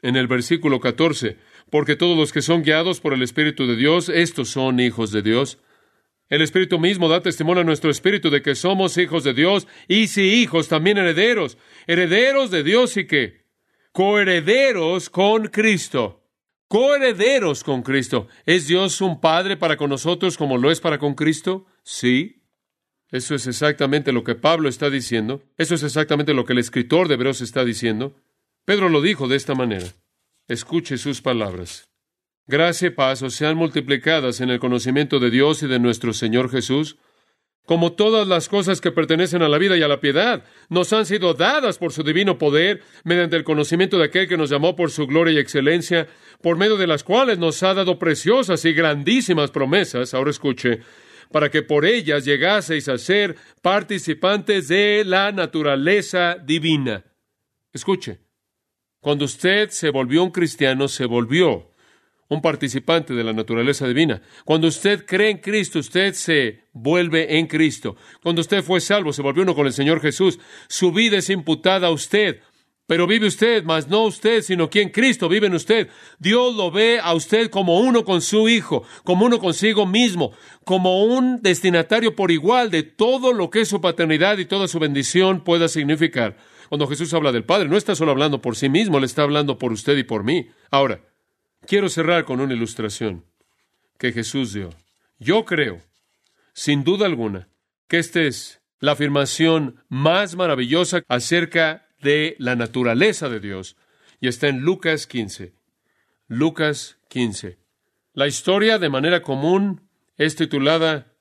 En 0.00 0.16
el 0.16 0.26
versículo 0.26 0.80
14, 0.80 1.36
porque 1.70 1.96
todos 1.96 2.16
los 2.16 2.32
que 2.32 2.40
son 2.40 2.62
guiados 2.62 3.00
por 3.00 3.12
el 3.12 3.22
Espíritu 3.22 3.66
de 3.66 3.76
Dios, 3.76 4.08
estos 4.08 4.48
son 4.48 4.80
hijos 4.80 5.10
de 5.10 5.20
Dios. 5.20 5.58
El 6.30 6.40
Espíritu 6.40 6.78
mismo 6.78 7.08
da 7.08 7.20
testimonio 7.20 7.60
a 7.60 7.64
nuestro 7.64 7.90
Espíritu 7.90 8.30
de 8.30 8.40
que 8.40 8.54
somos 8.54 8.96
hijos 8.96 9.24
de 9.24 9.34
Dios 9.34 9.66
y 9.86 10.06
si 10.06 10.22
hijos, 10.22 10.68
también 10.68 10.96
herederos, 10.96 11.58
herederos 11.86 12.50
de 12.50 12.62
Dios 12.62 12.96
y 12.96 13.06
que 13.06 13.44
coherederos 13.92 15.10
con 15.10 15.48
Cristo, 15.48 16.17
coherederos 16.68 17.64
con 17.64 17.82
Cristo. 17.82 18.28
¿Es 18.46 18.66
Dios 18.66 19.00
un 19.00 19.20
Padre 19.20 19.56
para 19.56 19.76
con 19.76 19.90
nosotros 19.90 20.36
como 20.36 20.58
lo 20.58 20.70
es 20.70 20.80
para 20.80 20.98
con 20.98 21.14
Cristo? 21.14 21.66
Sí. 21.82 22.42
Eso 23.10 23.34
es 23.34 23.46
exactamente 23.46 24.12
lo 24.12 24.22
que 24.22 24.34
Pablo 24.34 24.68
está 24.68 24.90
diciendo. 24.90 25.42
Eso 25.56 25.74
es 25.74 25.82
exactamente 25.82 26.34
lo 26.34 26.44
que 26.44 26.52
el 26.52 26.58
escritor 26.58 27.08
de 27.08 27.14
Hebreos 27.14 27.40
está 27.40 27.64
diciendo. 27.64 28.14
Pedro 28.66 28.90
lo 28.90 29.00
dijo 29.00 29.28
de 29.28 29.36
esta 29.36 29.54
manera. 29.54 29.86
Escuche 30.46 30.98
sus 30.98 31.22
palabras. 31.22 31.88
Gracia 32.46 32.88
y 32.88 32.90
paz 32.90 33.22
os 33.22 33.34
sean 33.34 33.56
multiplicadas 33.56 34.40
en 34.40 34.50
el 34.50 34.58
conocimiento 34.58 35.20
de 35.20 35.30
Dios 35.30 35.62
y 35.62 35.66
de 35.66 35.78
nuestro 35.78 36.12
Señor 36.12 36.50
Jesús, 36.50 36.98
como 37.68 37.92
todas 37.92 38.26
las 38.26 38.48
cosas 38.48 38.80
que 38.80 38.92
pertenecen 38.92 39.42
a 39.42 39.48
la 39.50 39.58
vida 39.58 39.76
y 39.76 39.82
a 39.82 39.88
la 39.88 40.00
piedad, 40.00 40.42
nos 40.70 40.90
han 40.94 41.04
sido 41.04 41.34
dadas 41.34 41.76
por 41.76 41.92
su 41.92 42.02
divino 42.02 42.38
poder, 42.38 42.82
mediante 43.04 43.36
el 43.36 43.44
conocimiento 43.44 43.98
de 43.98 44.04
aquel 44.04 44.26
que 44.26 44.38
nos 44.38 44.48
llamó 44.48 44.74
por 44.74 44.90
su 44.90 45.06
gloria 45.06 45.34
y 45.34 45.38
excelencia, 45.38 46.08
por 46.40 46.56
medio 46.56 46.78
de 46.78 46.86
las 46.86 47.04
cuales 47.04 47.38
nos 47.38 47.62
ha 47.62 47.74
dado 47.74 47.98
preciosas 47.98 48.64
y 48.64 48.72
grandísimas 48.72 49.50
promesas. 49.50 50.14
Ahora 50.14 50.30
escuche, 50.30 50.80
para 51.30 51.50
que 51.50 51.62
por 51.62 51.84
ellas 51.84 52.24
llegaseis 52.24 52.88
a 52.88 52.96
ser 52.96 53.36
participantes 53.60 54.68
de 54.68 55.02
la 55.04 55.30
naturaleza 55.30 56.38
divina. 56.42 57.04
Escuche, 57.70 58.20
cuando 58.98 59.26
usted 59.26 59.68
se 59.68 59.90
volvió 59.90 60.24
un 60.24 60.30
cristiano, 60.30 60.88
se 60.88 61.04
volvió 61.04 61.67
un 62.28 62.42
participante 62.42 63.14
de 63.14 63.24
la 63.24 63.32
naturaleza 63.32 63.86
divina. 63.86 64.22
Cuando 64.44 64.68
usted 64.68 65.04
cree 65.06 65.30
en 65.30 65.38
Cristo, 65.38 65.78
usted 65.78 66.12
se 66.12 66.64
vuelve 66.72 67.38
en 67.38 67.46
Cristo. 67.46 67.96
Cuando 68.22 68.40
usted 68.40 68.62
fue 68.62 68.80
salvo, 68.80 69.12
se 69.12 69.22
volvió 69.22 69.42
uno 69.42 69.54
con 69.54 69.66
el 69.66 69.72
Señor 69.72 70.00
Jesús. 70.00 70.38
Su 70.68 70.92
vida 70.92 71.18
es 71.18 71.30
imputada 71.30 71.88
a 71.88 71.90
usted. 71.90 72.40
Pero 72.86 73.06
vive 73.06 73.26
usted, 73.26 73.64
mas 73.64 73.88
no 73.88 74.04
usted, 74.04 74.40
sino 74.40 74.70
quien 74.70 74.88
Cristo 74.88 75.28
vive 75.28 75.46
en 75.46 75.54
usted. 75.54 75.90
Dios 76.18 76.56
lo 76.56 76.70
ve 76.70 76.98
a 77.02 77.12
usted 77.12 77.50
como 77.50 77.80
uno 77.80 78.02
con 78.02 78.22
su 78.22 78.48
Hijo, 78.48 78.82
como 79.04 79.26
uno 79.26 79.38
consigo 79.40 79.84
mismo, 79.84 80.32
como 80.64 81.04
un 81.04 81.42
destinatario 81.42 82.16
por 82.16 82.30
igual 82.30 82.70
de 82.70 82.82
todo 82.82 83.34
lo 83.34 83.50
que 83.50 83.66
su 83.66 83.82
paternidad 83.82 84.38
y 84.38 84.46
toda 84.46 84.68
su 84.68 84.78
bendición 84.78 85.44
pueda 85.44 85.68
significar. 85.68 86.38
Cuando 86.70 86.86
Jesús 86.86 87.12
habla 87.12 87.30
del 87.30 87.44
Padre, 87.44 87.68
no 87.68 87.76
está 87.76 87.94
solo 87.94 88.10
hablando 88.10 88.40
por 88.40 88.56
sí 88.56 88.70
mismo, 88.70 89.00
le 89.00 89.06
está 89.06 89.22
hablando 89.22 89.58
por 89.58 89.70
usted 89.70 89.98
y 89.98 90.04
por 90.04 90.24
mí. 90.24 90.48
Ahora, 90.70 91.02
quiero 91.68 91.90
cerrar 91.90 92.24
con 92.24 92.40
una 92.40 92.54
ilustración 92.54 93.26
que 93.98 94.12
Jesús 94.12 94.54
dio. 94.54 94.70
Yo 95.18 95.44
creo, 95.44 95.82
sin 96.54 96.82
duda 96.82 97.04
alguna, 97.04 97.50
que 97.88 97.98
esta 97.98 98.22
es 98.22 98.62
la 98.80 98.92
afirmación 98.92 99.84
más 99.88 100.34
maravillosa 100.34 101.02
acerca 101.08 101.86
de 102.00 102.36
la 102.38 102.56
naturaleza 102.56 103.28
de 103.28 103.40
Dios. 103.40 103.76
Y 104.18 104.28
está 104.28 104.48
en 104.48 104.60
Lucas 104.60 105.06
15. 105.06 105.54
Lucas 106.26 106.98
15. 107.08 107.58
La 108.14 108.26
historia, 108.26 108.78
de 108.78 108.88
manera 108.88 109.22
común, 109.22 109.90
es 110.16 110.36
titulada 110.36 111.12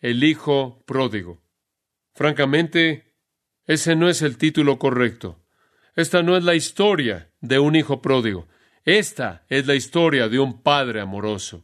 El 0.00 0.22
Hijo 0.22 0.84
Pródigo. 0.86 1.42
Francamente, 2.14 3.14
ese 3.66 3.96
no 3.96 4.08
es 4.08 4.22
el 4.22 4.38
título 4.38 4.78
correcto. 4.78 5.44
Esta 5.96 6.22
no 6.22 6.36
es 6.36 6.44
la 6.44 6.54
historia 6.54 7.32
de 7.40 7.58
un 7.58 7.74
hijo 7.74 8.00
pródigo. 8.00 8.46
Esta 8.88 9.44
es 9.50 9.66
la 9.66 9.74
historia 9.74 10.30
de 10.30 10.38
un 10.38 10.62
padre 10.62 11.02
amoroso. 11.02 11.62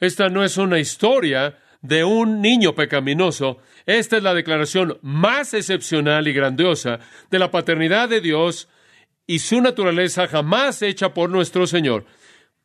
Esta 0.00 0.30
no 0.30 0.42
es 0.42 0.56
una 0.56 0.78
historia 0.78 1.58
de 1.82 2.04
un 2.04 2.40
niño 2.40 2.74
pecaminoso, 2.74 3.58
esta 3.84 4.16
es 4.16 4.22
la 4.22 4.32
declaración 4.32 4.96
más 5.02 5.52
excepcional 5.52 6.26
y 6.26 6.32
grandiosa 6.32 7.00
de 7.30 7.38
la 7.38 7.50
paternidad 7.50 8.08
de 8.08 8.22
Dios 8.22 8.70
y 9.26 9.40
su 9.40 9.60
naturaleza 9.60 10.26
jamás 10.26 10.80
hecha 10.80 11.12
por 11.12 11.28
nuestro 11.28 11.66
Señor. 11.66 12.06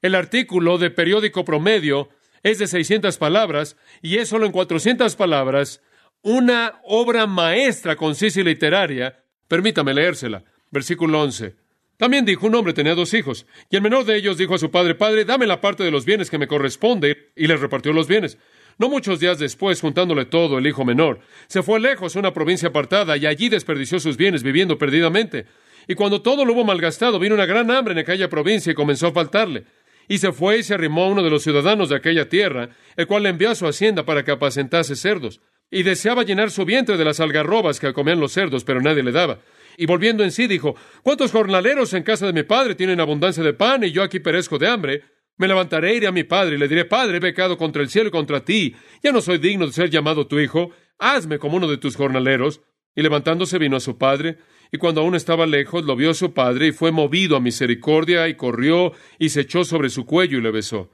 El 0.02 0.16
artículo 0.16 0.78
de 0.78 0.92
periódico 0.92 1.44
promedio 1.44 2.08
es 2.42 2.58
de 2.58 2.68
600 2.68 3.18
palabras 3.18 3.76
y 4.02 4.20
es 4.20 4.30
solo 4.30 4.46
en 4.46 4.54
400 4.54 5.14
palabras 5.18 5.82
una 6.22 6.80
obra 6.86 7.28
maestra 7.28 7.98
concisa 7.98 8.40
y 8.40 8.46
literaria. 8.46 9.26
Permítame 9.50 9.94
leérsela. 9.94 10.46
Versículo 10.72 11.22
11. 11.22 11.69
También 12.00 12.24
dijo, 12.24 12.48
un 12.48 12.56
hombre 12.56 12.72
tenía 12.72 12.96
dos 12.96 13.14
hijos, 13.14 13.46
y 13.70 13.76
el 13.76 13.82
menor 13.82 14.06
de 14.06 14.16
ellos 14.16 14.38
dijo 14.38 14.56
a 14.56 14.58
su 14.58 14.72
padre, 14.72 14.96
Padre, 14.96 15.26
dame 15.26 15.46
la 15.46 15.60
parte 15.60 15.84
de 15.84 15.92
los 15.92 16.06
bienes 16.06 16.30
que 16.30 16.38
me 16.38 16.48
corresponde, 16.48 17.34
y 17.36 17.46
les 17.46 17.60
repartió 17.60 17.92
los 17.92 18.08
bienes. 18.08 18.38
No 18.78 18.88
muchos 18.88 19.20
días 19.20 19.38
después, 19.38 19.82
juntándole 19.82 20.24
todo, 20.24 20.60
el 20.60 20.66
hijo 20.66 20.86
menor, 20.86 21.20
se 21.48 21.62
fue 21.62 21.78
lejos 21.82 22.16
a 22.16 22.20
una 22.20 22.34
provincia 22.34 22.70
apartada 22.70 23.18
y 23.18 23.26
allí 23.26 23.50
desperdició 23.50 24.00
sus 24.00 24.16
bienes 24.16 24.44
viviendo 24.44 24.78
perdidamente. 24.78 25.46
Y 25.90 25.96
cuando 25.96 26.22
todo 26.22 26.46
lo 26.46 26.54
hubo 26.54 26.64
malgastado, 26.64 27.20
vino 27.20 27.36
una 27.36 27.46
gran 27.46 27.70
hambre 27.70 27.92
en 27.92 28.00
aquella 28.00 28.30
provincia 28.30 28.72
y 28.72 28.76
comenzó 28.76 29.08
a 29.08 29.12
faltarle. 29.12 29.66
Y 30.08 30.20
se 30.20 30.32
fue 30.32 30.60
y 30.60 30.64
se 30.64 30.76
arrimó 30.76 31.04
a 31.04 31.10
uno 31.10 31.22
de 31.22 31.30
los 31.30 31.44
ciudadanos 31.44 31.90
de 31.90 31.98
aquella 31.98 32.30
tierra, 32.30 32.70
el 32.96 33.08
cual 33.08 33.24
le 33.24 33.30
envió 33.30 33.50
a 33.50 33.56
su 33.56 33.68
hacienda 33.68 34.06
para 34.06 34.24
que 34.24 34.32
apacentase 34.32 34.96
cerdos. 34.96 35.42
Y 35.70 35.84
deseaba 35.84 36.24
llenar 36.24 36.50
su 36.50 36.64
vientre 36.64 36.96
de 36.96 37.04
las 37.04 37.20
algarrobas 37.20 37.82
que 37.82 37.92
comían 37.92 38.22
los 38.22 38.32
cerdos, 38.32 38.64
pero 38.64 38.80
nadie 38.80 39.04
le 39.04 39.12
daba. 39.12 39.40
Y 39.82 39.86
volviendo 39.86 40.26
en 40.26 40.32
sí, 40.32 40.46
dijo, 40.46 40.76
¿cuántos 41.04 41.32
jornaleros 41.32 41.94
en 41.94 42.04
casa 42.04 42.26
de 42.26 42.34
mi 42.34 42.44
padre 42.44 42.76
tienen 42.76 43.00
abundancia 43.00 43.42
de 43.42 43.54
pan 43.54 43.82
y 43.86 43.92
yo 43.92 44.04
aquí 44.04 44.20
perezco 44.20 44.58
de 44.58 44.68
hambre? 44.68 45.04
Me 45.38 45.48
levantaré, 45.48 45.96
iré 45.96 46.06
a 46.06 46.12
mi 46.12 46.26
padre 46.26 46.58
y 46.58 46.60
le 46.60 46.68
diré, 46.68 46.84
Padre, 46.84 47.20
he 47.20 47.22
pecado 47.22 47.58
contra 47.58 47.82
el 47.82 47.88
cielo 47.88 48.10
y 48.10 48.12
contra 48.12 48.44
ti. 48.44 48.76
Ya 49.02 49.14
no 49.14 49.22
soy 49.22 49.38
digno 49.38 49.66
de 49.66 49.72
ser 49.72 49.90
llamado 49.90 50.28
tu 50.28 50.38
hijo. 50.38 50.72
Hazme 50.98 51.40
como 51.40 51.56
uno 51.56 51.70
de 51.70 51.78
tus 51.78 51.96
jornaleros. 51.96 52.60
Y 52.94 53.04
levantándose 53.04 53.58
vino 53.58 53.78
a 53.78 53.80
su 53.80 53.98
padre, 53.98 54.40
y 54.70 54.80
cuando 54.80 55.00
aún 55.00 55.16
estaba 55.16 55.48
lejos, 55.48 55.86
lo 55.86 55.96
vio 55.96 56.14
su 56.14 56.34
padre, 56.34 56.68
y 56.68 56.72
fue 56.74 56.92
movido 56.92 57.38
a 57.38 57.40
misericordia, 57.40 58.28
y 58.28 58.36
corrió, 58.36 58.92
y 59.18 59.30
se 59.30 59.42
echó 59.42 59.64
sobre 59.64 59.90
su 59.90 60.06
cuello 60.06 60.40
y 60.40 60.42
le 60.42 60.52
besó. 60.52 60.92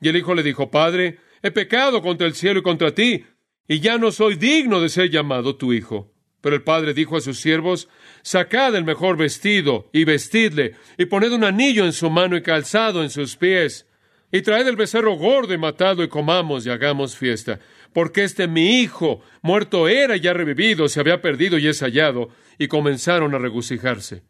Y 0.00 0.10
el 0.10 0.16
hijo 0.16 0.36
le 0.36 0.44
dijo, 0.44 0.70
Padre, 0.70 1.18
he 1.42 1.50
pecado 1.50 2.02
contra 2.02 2.28
el 2.28 2.34
cielo 2.34 2.60
y 2.60 2.62
contra 2.62 2.94
ti, 2.94 3.24
y 3.66 3.80
ya 3.80 3.98
no 3.98 4.12
soy 4.12 4.36
digno 4.36 4.80
de 4.80 4.90
ser 4.90 5.10
llamado 5.10 5.56
tu 5.56 5.72
hijo. 5.72 6.14
Pero 6.40 6.54
el 6.54 6.62
padre 6.62 6.94
dijo 6.94 7.16
a 7.16 7.20
sus 7.20 7.40
siervos, 7.40 7.88
Sacad 8.28 8.76
el 8.76 8.84
mejor 8.84 9.16
vestido, 9.16 9.88
y 9.90 10.04
vestidle, 10.04 10.74
y 10.98 11.06
poned 11.06 11.32
un 11.32 11.44
anillo 11.44 11.86
en 11.86 11.94
su 11.94 12.10
mano 12.10 12.36
y 12.36 12.42
calzado 12.42 13.02
en 13.02 13.08
sus 13.08 13.36
pies, 13.36 13.86
y 14.30 14.42
traed 14.42 14.68
el 14.68 14.76
becerro 14.76 15.14
gordo 15.14 15.54
y 15.54 15.56
matado 15.56 16.04
y 16.04 16.08
comamos 16.08 16.66
y 16.66 16.68
hagamos 16.68 17.16
fiesta. 17.16 17.58
Porque 17.94 18.24
este 18.24 18.46
mi 18.46 18.82
hijo, 18.82 19.22
muerto 19.40 19.88
era 19.88 20.14
y 20.14 20.20
ya 20.20 20.34
revivido, 20.34 20.90
se 20.90 21.00
había 21.00 21.22
perdido 21.22 21.56
y 21.56 21.68
es 21.68 21.80
hallado. 21.80 22.28
Y 22.58 22.68
comenzaron 22.68 23.34
a 23.34 23.38
regocijarse. 23.38 24.24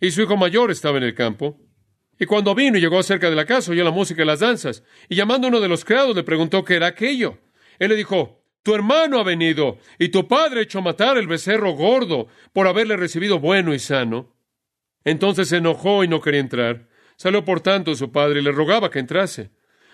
Y 0.00 0.10
su 0.10 0.22
hijo 0.22 0.36
mayor 0.36 0.72
estaba 0.72 0.98
en 0.98 1.04
el 1.04 1.14
campo. 1.14 1.56
Y 2.18 2.26
cuando 2.26 2.56
vino 2.56 2.76
y 2.76 2.80
llegó 2.80 3.00
cerca 3.04 3.30
de 3.30 3.36
la 3.36 3.46
casa, 3.46 3.70
oyó 3.70 3.84
la 3.84 3.92
música 3.92 4.24
y 4.24 4.26
las 4.26 4.40
danzas. 4.40 4.82
Y 5.08 5.14
llamando 5.14 5.46
a 5.46 5.50
uno 5.50 5.60
de 5.60 5.68
los 5.68 5.84
criados, 5.84 6.16
le 6.16 6.24
preguntó 6.24 6.64
qué 6.64 6.74
era 6.74 6.88
aquello. 6.88 7.38
Él 7.78 7.90
le 7.90 7.94
dijo, 7.94 8.43
Tu 8.64 8.74
hermano 8.74 9.20
ha 9.20 9.22
venido, 9.22 9.76
y 9.98 10.08
tu 10.08 10.26
padre 10.26 10.60
ha 10.60 10.62
hecho 10.62 10.80
matar 10.80 11.18
el 11.18 11.26
becerro 11.26 11.72
gordo 11.72 12.28
por 12.54 12.66
haberle 12.66 12.96
recibido 12.96 13.38
bueno 13.38 13.74
y 13.74 13.78
sano. 13.78 14.34
Entonces 15.04 15.50
se 15.50 15.58
enojó 15.58 16.02
y 16.02 16.08
no 16.08 16.22
quería 16.22 16.40
entrar. 16.40 16.88
Salió 17.16 17.44
por 17.44 17.60
tanto 17.60 17.94
su 17.94 18.10
padre 18.10 18.40
y 18.40 18.42
le 18.42 18.52
rogaba 18.52 18.90
que 18.90 19.00
entrase. 19.00 19.50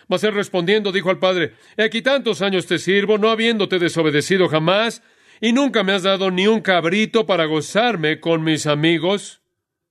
Mas 0.06 0.22
él 0.22 0.35
respondiendo 0.35 0.92
dijo 0.92 1.11
al 1.11 1.18
padre, 1.18 1.54
He 1.76 1.83
aquí 1.83 2.00
tantos 2.00 2.42
años 2.42 2.66
te 2.66 2.78
sirvo, 2.78 3.18
no 3.18 3.30
habiéndote 3.30 3.80
desobedecido 3.80 4.48
jamás, 4.48 5.02
y 5.40 5.52
nunca 5.52 5.83
me 5.83 5.92
has 5.92 6.04
dado 6.04 6.30
ni 6.30 6.46
un 6.46 6.61
cabrito 6.61 7.26
para 7.26 7.46
gozarme 7.46 8.20
con 8.20 8.44
mis 8.44 8.68
amigos. 8.68 9.42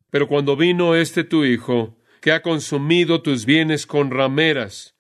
Pero 0.09 0.29
cuando 0.29 0.55
vino 0.55 0.95
este 0.95 1.25
tu 1.25 1.43
hijo, 1.43 1.97
que 2.21 2.31
ha 2.31 2.41
consumido 2.41 3.21
tus 3.21 3.45
bienes 3.45 3.85
con 3.85 4.09
rameras, 4.09 4.95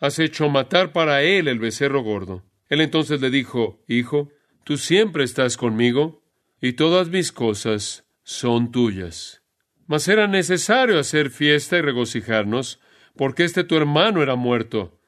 has 0.00 0.18
hecho 0.18 0.50
matar 0.50 0.92
para 0.92 1.22
él 1.22 1.48
el 1.48 1.58
becerro 1.58 2.02
gordo. 2.02 2.44
Él 2.72 2.80
entonces 2.80 3.20
le 3.20 3.28
dijo, 3.28 3.84
Hijo, 3.86 4.30
tú 4.64 4.78
siempre 4.78 5.24
estás 5.24 5.58
conmigo, 5.58 6.22
y 6.58 6.72
todas 6.72 7.10
mis 7.10 7.30
cosas 7.30 8.06
son 8.22 8.72
tuyas. 8.72 9.42
Mas 9.86 10.08
era 10.08 10.26
necesario 10.26 10.98
hacer 10.98 11.28
fiesta 11.28 11.76
y 11.76 11.82
regocijarnos, 11.82 12.80
porque 13.14 13.44
este 13.44 13.64
tu 13.64 13.76
hermano 13.76 14.22
era 14.22 14.36
muerto, 14.36 14.98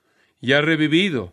y 0.43 0.53
ha 0.53 0.61
revivido, 0.61 1.33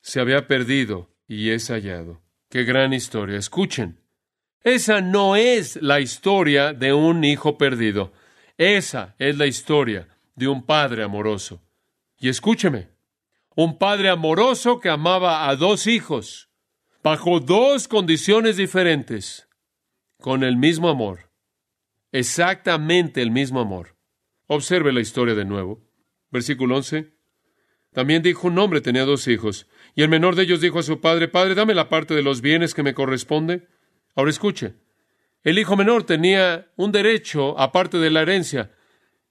se 0.00 0.18
había 0.18 0.48
perdido, 0.48 1.14
y 1.28 1.50
es 1.50 1.68
hallado. 1.68 2.22
Qué 2.50 2.64
gran 2.64 2.92
historia. 2.92 3.38
Escuchen. 3.38 4.00
Esa 4.64 5.00
no 5.00 5.36
es 5.36 5.80
la 5.80 6.00
historia 6.00 6.72
de 6.72 6.92
un 6.92 7.22
hijo 7.22 7.56
perdido. 7.56 8.12
Esa 8.56 9.14
es 9.20 9.38
la 9.38 9.46
historia 9.46 10.08
de 10.34 10.48
un 10.48 10.66
padre 10.66 11.04
amoroso. 11.04 11.62
Y 12.18 12.30
escúcheme, 12.30 12.88
un 13.58 13.76
padre 13.76 14.08
amoroso 14.08 14.78
que 14.78 14.88
amaba 14.88 15.48
a 15.48 15.56
dos 15.56 15.88
hijos, 15.88 16.48
bajo 17.02 17.40
dos 17.40 17.88
condiciones 17.88 18.56
diferentes, 18.56 19.48
con 20.20 20.44
el 20.44 20.56
mismo 20.56 20.88
amor, 20.88 21.32
exactamente 22.12 23.20
el 23.20 23.32
mismo 23.32 23.58
amor. 23.58 23.96
Observe 24.46 24.92
la 24.92 25.00
historia 25.00 25.34
de 25.34 25.44
nuevo. 25.44 25.84
Versículo 26.30 26.76
11. 26.76 27.12
También 27.92 28.22
dijo 28.22 28.46
un 28.46 28.60
hombre 28.60 28.80
tenía 28.80 29.04
dos 29.04 29.26
hijos, 29.26 29.66
y 29.96 30.02
el 30.02 30.08
menor 30.08 30.36
de 30.36 30.44
ellos 30.44 30.60
dijo 30.60 30.78
a 30.78 30.84
su 30.84 31.00
padre, 31.00 31.26
Padre, 31.26 31.56
dame 31.56 31.74
la 31.74 31.88
parte 31.88 32.14
de 32.14 32.22
los 32.22 32.40
bienes 32.40 32.74
que 32.74 32.84
me 32.84 32.94
corresponde. 32.94 33.66
Ahora 34.14 34.30
escuche, 34.30 34.76
el 35.42 35.58
hijo 35.58 35.76
menor 35.76 36.04
tenía 36.04 36.70
un 36.76 36.92
derecho 36.92 37.58
aparte 37.58 37.98
de 37.98 38.10
la 38.10 38.22
herencia. 38.22 38.70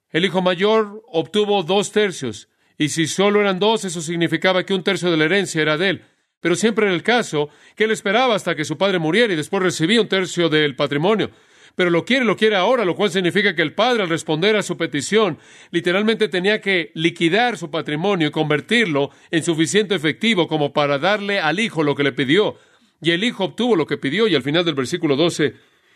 El 0.10 0.26
hijo 0.26 0.42
mayor 0.42 1.02
obtuvo 1.08 1.63
dos 1.63 1.94
tercios, 1.94 2.50
y 2.78 2.90
si 2.90 3.08
solo 3.08 3.42
eran 3.42 3.60
dos, 3.60 3.86
eso 3.86 4.02
significaba 4.02 4.63
que 4.63 4.74
un 4.74 4.84
tercio 4.84 5.10
de 5.12 5.18
la 5.18 5.26
herencia 5.26 5.62
era 5.62 5.78
de 5.78 5.90
él. 5.90 6.02
Pero 6.40 6.56
siempre 6.56 6.86
era 6.86 6.94
el 6.94 7.04
caso 7.04 7.50
que 7.76 7.86
él 7.86 7.92
esperaba 7.92 8.36
hasta 8.36 8.56
que 8.56 8.66
su 8.66 8.78
padre 8.78 9.00
muriera 9.00 9.34
y 9.34 9.36
después 9.36 9.63
recibía 9.63 10.02
un 10.02 10.08
tercio 10.08 10.50
del 10.50 10.76
patrimonio 10.76 11.32
pero 11.78 11.92
lo 11.92 12.06
quiere, 12.06 12.26
lo 12.26 12.36
quiere 12.36 12.56
ahora, 12.56 12.86
lo 12.86 12.96
cual 12.96 13.12
significa 13.12 13.54
que 13.54 13.62
el 13.62 13.76
padre 13.76 14.02
al 14.02 14.10
responder 14.10 14.56
a 14.56 14.63
su 14.63 14.78
petición 14.78 15.38
literalmente 15.70 16.28
tenía 16.28 16.60
que 16.60 16.90
liquidar 16.96 17.56
su 17.56 17.70
patrimonio 17.70 18.30
y 18.30 18.32
convertirlo 18.32 19.12
en 19.30 19.44
suficiente 19.44 19.94
efectivo 19.94 20.48
como 20.48 20.74
para 20.74 20.98
darle 20.98 21.40
al 21.40 21.60
hijo 21.60 21.84
lo 21.84 21.94
que 21.94 22.02
le 22.02 22.13
pidió. 22.13 22.56
Y 23.00 23.12
el 23.12 23.24
hijo 23.24 23.44
obtuvo 23.44 23.76
lo 23.76 23.86
que 23.86 24.00
pidió 24.00 24.28
y 24.28 24.34
al 24.34 24.42
final 24.42 24.66
del 24.66 24.74
versículo 24.74 25.16
12, 25.16 25.54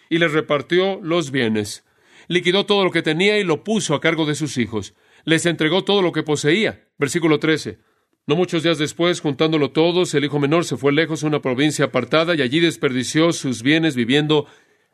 y 0.07 0.19
le 0.19 0.27
repartió 0.27 0.99
los 1.01 1.31
bienes. 1.31 1.83
Liquidó 2.27 2.67
todo 2.67 2.83
lo 2.83 2.91
que 2.91 3.01
tenía 3.01 3.39
y 3.39 3.43
lo 3.43 3.63
puso 3.63 3.95
a 3.95 4.01
cargo 4.01 4.27
de 4.27 4.35
sus 4.35 4.59
hijos. 4.59 4.93
Les 5.23 5.45
entregó 5.45 5.83
todo 5.83 6.01
lo 6.01 6.11
que 6.11 6.23
poseía. 6.23 6.87
Versículo 6.97 7.39
13. 7.39 7.79
No 8.27 8.35
muchos 8.35 8.63
días 8.63 8.77
después, 8.77 9.19
juntándolo 9.19 9.71
todos, 9.71 10.13
el 10.13 10.23
hijo 10.23 10.39
menor 10.39 10.65
se 10.65 10.77
fue 10.77 10.91
lejos 10.91 11.23
a 11.23 11.27
una 11.27 11.41
provincia 11.41 11.85
apartada 11.85 12.35
y 12.35 12.41
allí 12.41 12.59
desperdició 12.59 13.33
sus 13.33 13.63
bienes 13.63 13.95
viviendo 13.95 14.47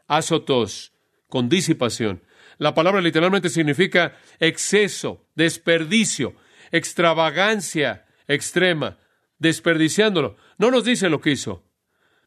azotos, 0.08 0.94
con 1.28 1.50
disipación. 1.50 2.24
La 2.58 2.74
palabra 2.74 3.02
literalmente 3.02 3.50
significa 3.50 4.18
exceso, 4.40 5.26
desperdicio, 5.36 6.36
extravagancia 6.72 8.06
extrema, 8.28 8.98
desperdiciándolo. 9.40 10.38
No 10.58 10.72
nos 10.72 10.84
dice 10.84 11.10
lo 11.10 11.22
que 11.22 11.32
hizo. 11.32 11.63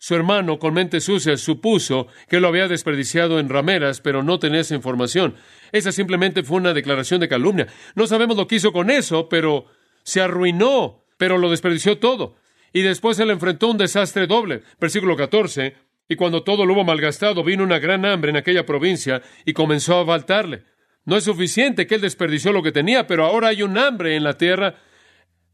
Su 0.03 0.15
hermano, 0.15 0.59
con 0.59 0.73
mente 0.73 0.99
sucia, 0.99 1.37
supuso 1.37 2.07
que 2.27 2.41
lo 2.41 2.49
había 2.49 2.69
desperdiciado 2.69 3.39
en 3.39 3.51
rameras, 3.51 4.01
pero 4.01 4.23
no 4.23 4.39
tenía 4.39 4.61
esa 4.61 4.75
información. 4.75 5.35
Esa 5.73 5.93
simplemente 5.93 6.43
fue 6.43 6.57
una 6.57 6.73
declaración 6.73 7.21
de 7.21 7.29
calumnia. 7.29 7.67
No 7.95 8.07
sabemos 8.07 8.39
lo 8.39 8.49
que 8.49 8.55
hizo 8.55 8.73
con 8.73 8.89
eso, 8.89 9.29
pero 9.29 9.67
se 10.03 10.23
arruinó, 10.23 11.05
pero 11.19 11.37
lo 11.37 11.51
desperdició 11.51 11.99
todo. 11.99 12.37
Y 12.73 12.81
después 12.81 13.19
se 13.19 13.27
le 13.27 13.35
enfrentó 13.35 13.69
un 13.69 13.77
desastre 13.77 14.27
doble. 14.27 14.63
Versículo 14.81 15.17
14. 15.17 15.77
Y 16.09 16.17
cuando 16.17 16.45
todo 16.45 16.65
lo 16.65 16.73
hubo 16.73 16.85
malgastado, 16.85 17.45
vino 17.45 17.63
una 17.63 17.79
gran 17.79 18.07
hambre 18.07 18.31
en 18.31 18.39
aquella 18.39 18.65
provincia 18.65 19.21
y 19.45 19.53
comenzó 19.53 20.01
a 20.01 20.07
faltarle. 20.07 20.65
No 21.05 21.19
es 21.19 21.25
suficiente 21.25 21.87
que 21.87 21.97
él 21.97 22.01
desperdició 22.01 22.53
lo 22.53 22.63
que 22.63 22.73
tenía, 22.73 23.07
pero 23.07 23.27
ahora 23.27 23.49
hay 23.49 23.63
un 23.63 23.77
hambre 23.77 24.17
en 24.17 24.25
la 24.25 24.39
tierra. 24.39 24.77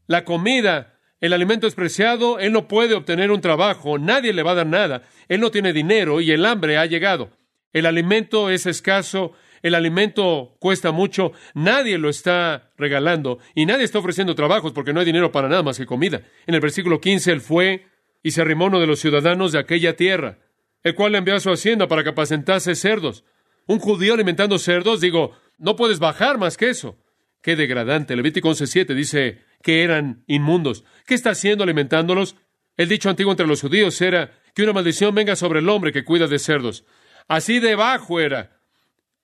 La 0.05 0.23
comida, 0.23 0.96
el 1.19 1.33
alimento 1.33 1.67
es 1.67 1.75
preciado, 1.75 2.39
él 2.39 2.53
no 2.53 2.67
puede 2.67 2.95
obtener 2.95 3.31
un 3.31 3.41
trabajo, 3.41 3.97
nadie 3.97 4.33
le 4.33 4.43
va 4.43 4.51
a 4.51 4.55
dar 4.55 4.67
nada, 4.67 5.03
él 5.27 5.39
no 5.39 5.51
tiene 5.51 5.73
dinero 5.73 6.21
y 6.21 6.31
el 6.31 6.45
hambre 6.45 6.77
ha 6.77 6.85
llegado. 6.85 7.31
El 7.73 7.85
alimento 7.85 8.49
es 8.49 8.65
escaso, 8.65 9.33
el 9.61 9.75
alimento 9.75 10.55
cuesta 10.59 10.91
mucho, 10.91 11.31
nadie 11.53 11.97
lo 11.97 12.09
está 12.09 12.71
regalando 12.77 13.39
y 13.55 13.65
nadie 13.65 13.83
está 13.83 13.99
ofreciendo 13.99 14.35
trabajos 14.35 14.71
porque 14.73 14.93
no 14.93 14.99
hay 14.99 15.05
dinero 15.05 15.31
para 15.31 15.49
nada 15.49 15.63
más 15.63 15.77
que 15.77 15.85
comida. 15.85 16.21
En 16.45 16.55
el 16.55 16.61
versículo 16.61 17.01
15 17.01 17.31
él 17.31 17.41
fue 17.41 17.85
y 18.23 18.31
se 18.31 18.41
arrimó 18.41 18.65
uno 18.65 18.79
de 18.79 18.87
los 18.87 18.99
ciudadanos 18.99 19.51
de 19.51 19.59
aquella 19.59 19.95
tierra 19.95 20.39
el 20.87 20.95
cual 20.95 21.11
le 21.11 21.17
envió 21.17 21.35
a 21.35 21.39
su 21.39 21.51
hacienda 21.51 21.87
para 21.87 22.03
que 22.03 22.09
apacentase 22.09 22.73
cerdos. 22.75 23.25
Un 23.65 23.79
judío 23.79 24.13
alimentando 24.13 24.57
cerdos, 24.57 25.01
digo, 25.01 25.33
no 25.57 25.75
puedes 25.75 25.99
bajar 25.99 26.37
más 26.37 26.55
que 26.55 26.69
eso. 26.69 26.97
Qué 27.41 27.55
degradante. 27.55 28.15
Levítico 28.15 28.49
11.7 28.49 28.93
dice 28.93 29.41
que 29.61 29.83
eran 29.83 30.23
inmundos. 30.27 30.83
¿Qué 31.05 31.13
está 31.13 31.31
haciendo 31.31 31.63
alimentándolos? 31.63 32.35
El 32.75 32.89
dicho 32.89 33.09
antiguo 33.09 33.31
entre 33.31 33.47
los 33.47 33.61
judíos 33.61 33.99
era 34.01 34.31
que 34.53 34.63
una 34.63 34.73
maldición 34.73 35.13
venga 35.15 35.35
sobre 35.35 35.59
el 35.59 35.69
hombre 35.69 35.91
que 35.91 36.03
cuida 36.03 36.27
de 36.27 36.39
cerdos. 36.39 36.85
Así 37.27 37.59
debajo 37.59 38.19
era. 38.19 38.61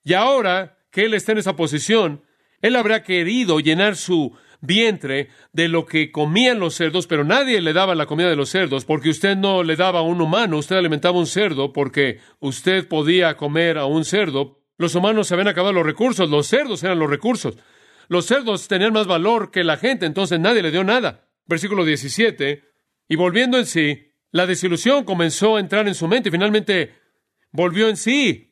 Y 0.04 0.12
ahora 0.14 0.78
que 0.90 1.04
él 1.04 1.14
está 1.14 1.32
en 1.32 1.38
esa 1.38 1.56
posición, 1.56 2.24
él 2.60 2.76
habrá 2.76 3.02
querido 3.02 3.60
llenar 3.60 3.96
su 3.96 4.36
vientre 4.60 5.28
de 5.52 5.68
lo 5.68 5.86
que 5.86 6.10
comían 6.10 6.58
los 6.58 6.74
cerdos, 6.74 7.06
pero 7.06 7.24
nadie 7.24 7.60
le 7.60 7.72
daba 7.72 7.94
la 7.94 8.06
comida 8.06 8.28
de 8.28 8.36
los 8.36 8.50
cerdos, 8.50 8.84
porque 8.84 9.10
usted 9.10 9.36
no 9.36 9.62
le 9.62 9.76
daba 9.76 10.00
a 10.00 10.02
un 10.02 10.20
humano, 10.20 10.58
usted 10.58 10.76
alimentaba 10.76 11.16
a 11.16 11.20
un 11.20 11.26
cerdo, 11.26 11.72
porque 11.72 12.20
usted 12.40 12.88
podía 12.88 13.36
comer 13.36 13.78
a 13.78 13.86
un 13.86 14.04
cerdo. 14.04 14.60
Los 14.78 14.94
humanos 14.94 15.28
se 15.28 15.34
habían 15.34 15.48
acabado 15.48 15.72
los 15.72 15.86
recursos, 15.86 16.28
los 16.30 16.46
cerdos 16.46 16.82
eran 16.82 16.98
los 16.98 17.10
recursos. 17.10 17.56
Los 18.08 18.26
cerdos 18.26 18.68
tenían 18.68 18.92
más 18.92 19.06
valor 19.06 19.50
que 19.50 19.64
la 19.64 19.76
gente, 19.76 20.06
entonces 20.06 20.40
nadie 20.40 20.62
le 20.62 20.70
dio 20.70 20.84
nada. 20.84 21.28
Versículo 21.46 21.84
17. 21.84 22.62
Y 23.08 23.16
volviendo 23.16 23.58
en 23.58 23.66
sí, 23.66 24.12
la 24.30 24.46
desilusión 24.46 25.04
comenzó 25.04 25.56
a 25.56 25.60
entrar 25.60 25.86
en 25.86 25.94
su 25.94 26.08
mente 26.08 26.28
y 26.28 26.32
finalmente 26.32 26.94
volvió 27.52 27.88
en 27.88 27.96
sí 27.96 28.50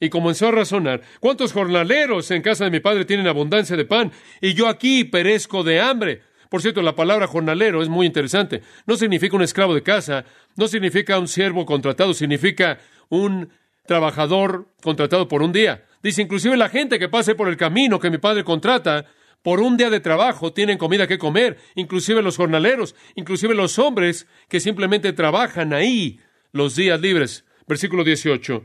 y 0.00 0.08
comenzó 0.08 0.48
a 0.48 0.52
razonar, 0.52 1.02
¿cuántos 1.20 1.52
jornaleros 1.52 2.30
en 2.30 2.40
casa 2.40 2.64
de 2.64 2.70
mi 2.70 2.80
padre 2.80 3.04
tienen 3.04 3.26
abundancia 3.26 3.76
de 3.76 3.84
pan 3.84 4.10
y 4.40 4.54
yo 4.54 4.66
aquí 4.66 5.04
perezco 5.04 5.62
de 5.62 5.80
hambre? 5.80 6.22
Por 6.48 6.62
cierto, 6.62 6.82
la 6.82 6.96
palabra 6.96 7.28
jornalero 7.28 7.82
es 7.82 7.88
muy 7.88 8.06
interesante. 8.06 8.62
No 8.86 8.96
significa 8.96 9.36
un 9.36 9.42
esclavo 9.42 9.74
de 9.74 9.82
casa, 9.82 10.24
no 10.56 10.66
significa 10.66 11.18
un 11.18 11.28
siervo 11.28 11.64
contratado, 11.64 12.12
significa 12.12 12.78
un 13.08 13.50
trabajador 13.86 14.66
contratado 14.82 15.28
por 15.28 15.42
un 15.42 15.52
día. 15.52 15.84
Dice, 16.02 16.22
inclusive 16.22 16.56
la 16.56 16.68
gente 16.68 16.98
que 16.98 17.08
pase 17.08 17.34
por 17.34 17.48
el 17.48 17.56
camino 17.56 17.98
que 17.98 18.10
mi 18.10 18.18
padre 18.18 18.44
contrata, 18.44 19.06
por 19.42 19.60
un 19.60 19.76
día 19.76 19.90
de 19.90 20.00
trabajo 20.00 20.52
tienen 20.52 20.78
comida 20.78 21.06
que 21.06 21.18
comer, 21.18 21.58
inclusive 21.74 22.22
los 22.22 22.36
jornaleros, 22.36 22.94
inclusive 23.14 23.54
los 23.54 23.78
hombres 23.78 24.26
que 24.48 24.60
simplemente 24.60 25.12
trabajan 25.12 25.72
ahí 25.72 26.20
los 26.52 26.76
días 26.76 27.00
libres. 27.00 27.44
Versículo 27.66 28.04
18. 28.04 28.64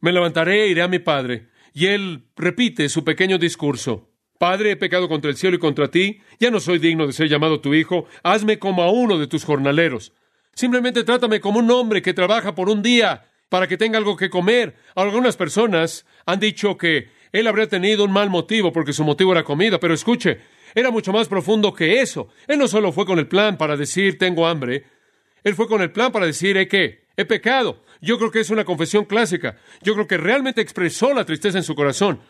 Me 0.00 0.12
levantaré 0.12 0.64
e 0.64 0.68
iré 0.68 0.82
a 0.82 0.88
mi 0.88 0.98
padre. 0.98 1.48
Y 1.72 1.86
él 1.86 2.24
repite 2.36 2.88
su 2.88 3.04
pequeño 3.04 3.38
discurso. 3.38 4.08
Padre, 4.38 4.72
he 4.72 4.76
pecado 4.76 5.08
contra 5.08 5.30
el 5.30 5.36
cielo 5.36 5.56
y 5.56 5.60
contra 5.60 5.90
ti, 5.90 6.20
ya 6.38 6.50
no 6.50 6.58
soy 6.58 6.78
digno 6.78 7.06
de 7.06 7.12
ser 7.12 7.28
llamado 7.28 7.60
tu 7.60 7.74
hijo, 7.74 8.06
hazme 8.22 8.58
como 8.58 8.82
a 8.82 8.90
uno 8.90 9.18
de 9.18 9.26
tus 9.26 9.44
jornaleros. 9.44 10.14
Simplemente 10.54 11.04
trátame 11.04 11.40
como 11.40 11.58
un 11.58 11.70
hombre 11.70 12.02
que 12.02 12.14
trabaja 12.14 12.54
por 12.54 12.70
un 12.70 12.82
día 12.82 13.29
para 13.50 13.68
que 13.68 13.76
tenga 13.76 13.98
algo 13.98 14.16
que 14.16 14.30
comer. 14.30 14.74
Algunas 14.94 15.36
personas 15.36 16.06
han 16.24 16.40
dicho 16.40 16.78
que 16.78 17.10
él 17.32 17.46
habría 17.46 17.68
tenido 17.68 18.04
un 18.04 18.12
mal 18.12 18.30
motivo 18.30 18.72
porque 18.72 18.94
su 18.94 19.04
motivo 19.04 19.32
era 19.32 19.44
comida, 19.44 19.78
pero 19.78 19.92
escuche, 19.92 20.40
era 20.74 20.90
mucho 20.90 21.12
más 21.12 21.28
profundo 21.28 21.74
que 21.74 22.00
eso. 22.00 22.28
Él 22.46 22.58
no 22.58 22.66
solo 22.66 22.92
fue 22.92 23.04
con 23.04 23.18
el 23.18 23.28
plan 23.28 23.58
para 23.58 23.76
decir 23.76 24.16
tengo 24.16 24.46
hambre, 24.46 24.84
él 25.44 25.54
fue 25.54 25.68
con 25.68 25.82
el 25.82 25.90
plan 25.90 26.12
para 26.12 26.26
decir 26.26 26.56
he 26.56 26.68
qué, 26.68 27.04
he 27.16 27.24
pecado. 27.24 27.82
Yo 28.00 28.18
creo 28.18 28.30
que 28.30 28.40
es 28.40 28.50
una 28.50 28.64
confesión 28.64 29.04
clásica. 29.04 29.58
Yo 29.82 29.94
creo 29.94 30.06
que 30.06 30.16
realmente 30.16 30.62
expresó 30.62 31.12
la 31.12 31.24
tristeza 31.24 31.58
en 31.58 31.64
su 31.64 31.74
corazón. 31.74 32.20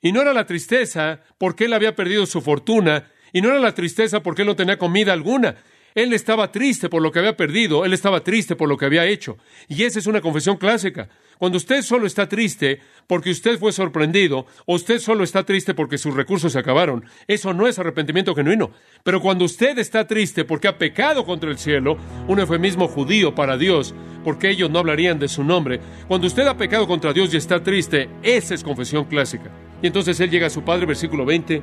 Y 0.00 0.12
no 0.12 0.22
era 0.22 0.32
la 0.32 0.46
tristeza 0.46 1.20
porque 1.38 1.66
él 1.66 1.72
había 1.72 1.94
perdido 1.94 2.26
su 2.26 2.40
fortuna, 2.40 3.10
y 3.32 3.42
no 3.42 3.48
era 3.48 3.58
la 3.58 3.74
tristeza 3.74 4.22
porque 4.22 4.42
él 4.42 4.48
no 4.48 4.56
tenía 4.56 4.78
comida 4.78 5.12
alguna. 5.12 5.56
Él 5.94 6.12
estaba 6.12 6.52
triste 6.52 6.88
por 6.88 7.02
lo 7.02 7.10
que 7.10 7.18
había 7.18 7.36
perdido, 7.36 7.84
él 7.84 7.92
estaba 7.92 8.22
triste 8.22 8.56
por 8.56 8.68
lo 8.68 8.76
que 8.76 8.86
había 8.86 9.06
hecho. 9.06 9.38
Y 9.68 9.84
esa 9.84 9.98
es 9.98 10.06
una 10.06 10.20
confesión 10.20 10.56
clásica. 10.56 11.08
Cuando 11.38 11.56
usted 11.56 11.82
solo 11.82 12.06
está 12.06 12.28
triste 12.28 12.80
porque 13.06 13.30
usted 13.30 13.58
fue 13.58 13.72
sorprendido, 13.72 14.46
o 14.66 14.74
usted 14.74 14.98
solo 14.98 15.24
está 15.24 15.44
triste 15.44 15.72
porque 15.72 15.96
sus 15.96 16.14
recursos 16.14 16.52
se 16.52 16.58
acabaron, 16.58 17.04
eso 17.26 17.54
no 17.54 17.66
es 17.66 17.78
arrepentimiento 17.78 18.34
genuino. 18.34 18.72
Pero 19.04 19.20
cuando 19.20 19.44
usted 19.44 19.78
está 19.78 20.06
triste 20.06 20.44
porque 20.44 20.68
ha 20.68 20.78
pecado 20.78 21.24
contra 21.24 21.50
el 21.50 21.58
cielo, 21.58 21.96
un 22.26 22.40
eufemismo 22.40 22.88
judío 22.88 23.34
para 23.34 23.56
Dios, 23.56 23.94
porque 24.24 24.50
ellos 24.50 24.70
no 24.70 24.80
hablarían 24.80 25.18
de 25.18 25.28
su 25.28 25.44
nombre, 25.44 25.80
cuando 26.08 26.26
usted 26.26 26.46
ha 26.46 26.56
pecado 26.56 26.86
contra 26.86 27.12
Dios 27.12 27.32
y 27.32 27.36
está 27.36 27.62
triste, 27.62 28.08
esa 28.22 28.54
es 28.54 28.64
confesión 28.64 29.04
clásica. 29.04 29.50
Y 29.80 29.86
entonces 29.86 30.18
él 30.20 30.30
llega 30.30 30.48
a 30.48 30.50
su 30.50 30.62
padre, 30.62 30.86
versículo 30.86 31.24
20, 31.24 31.62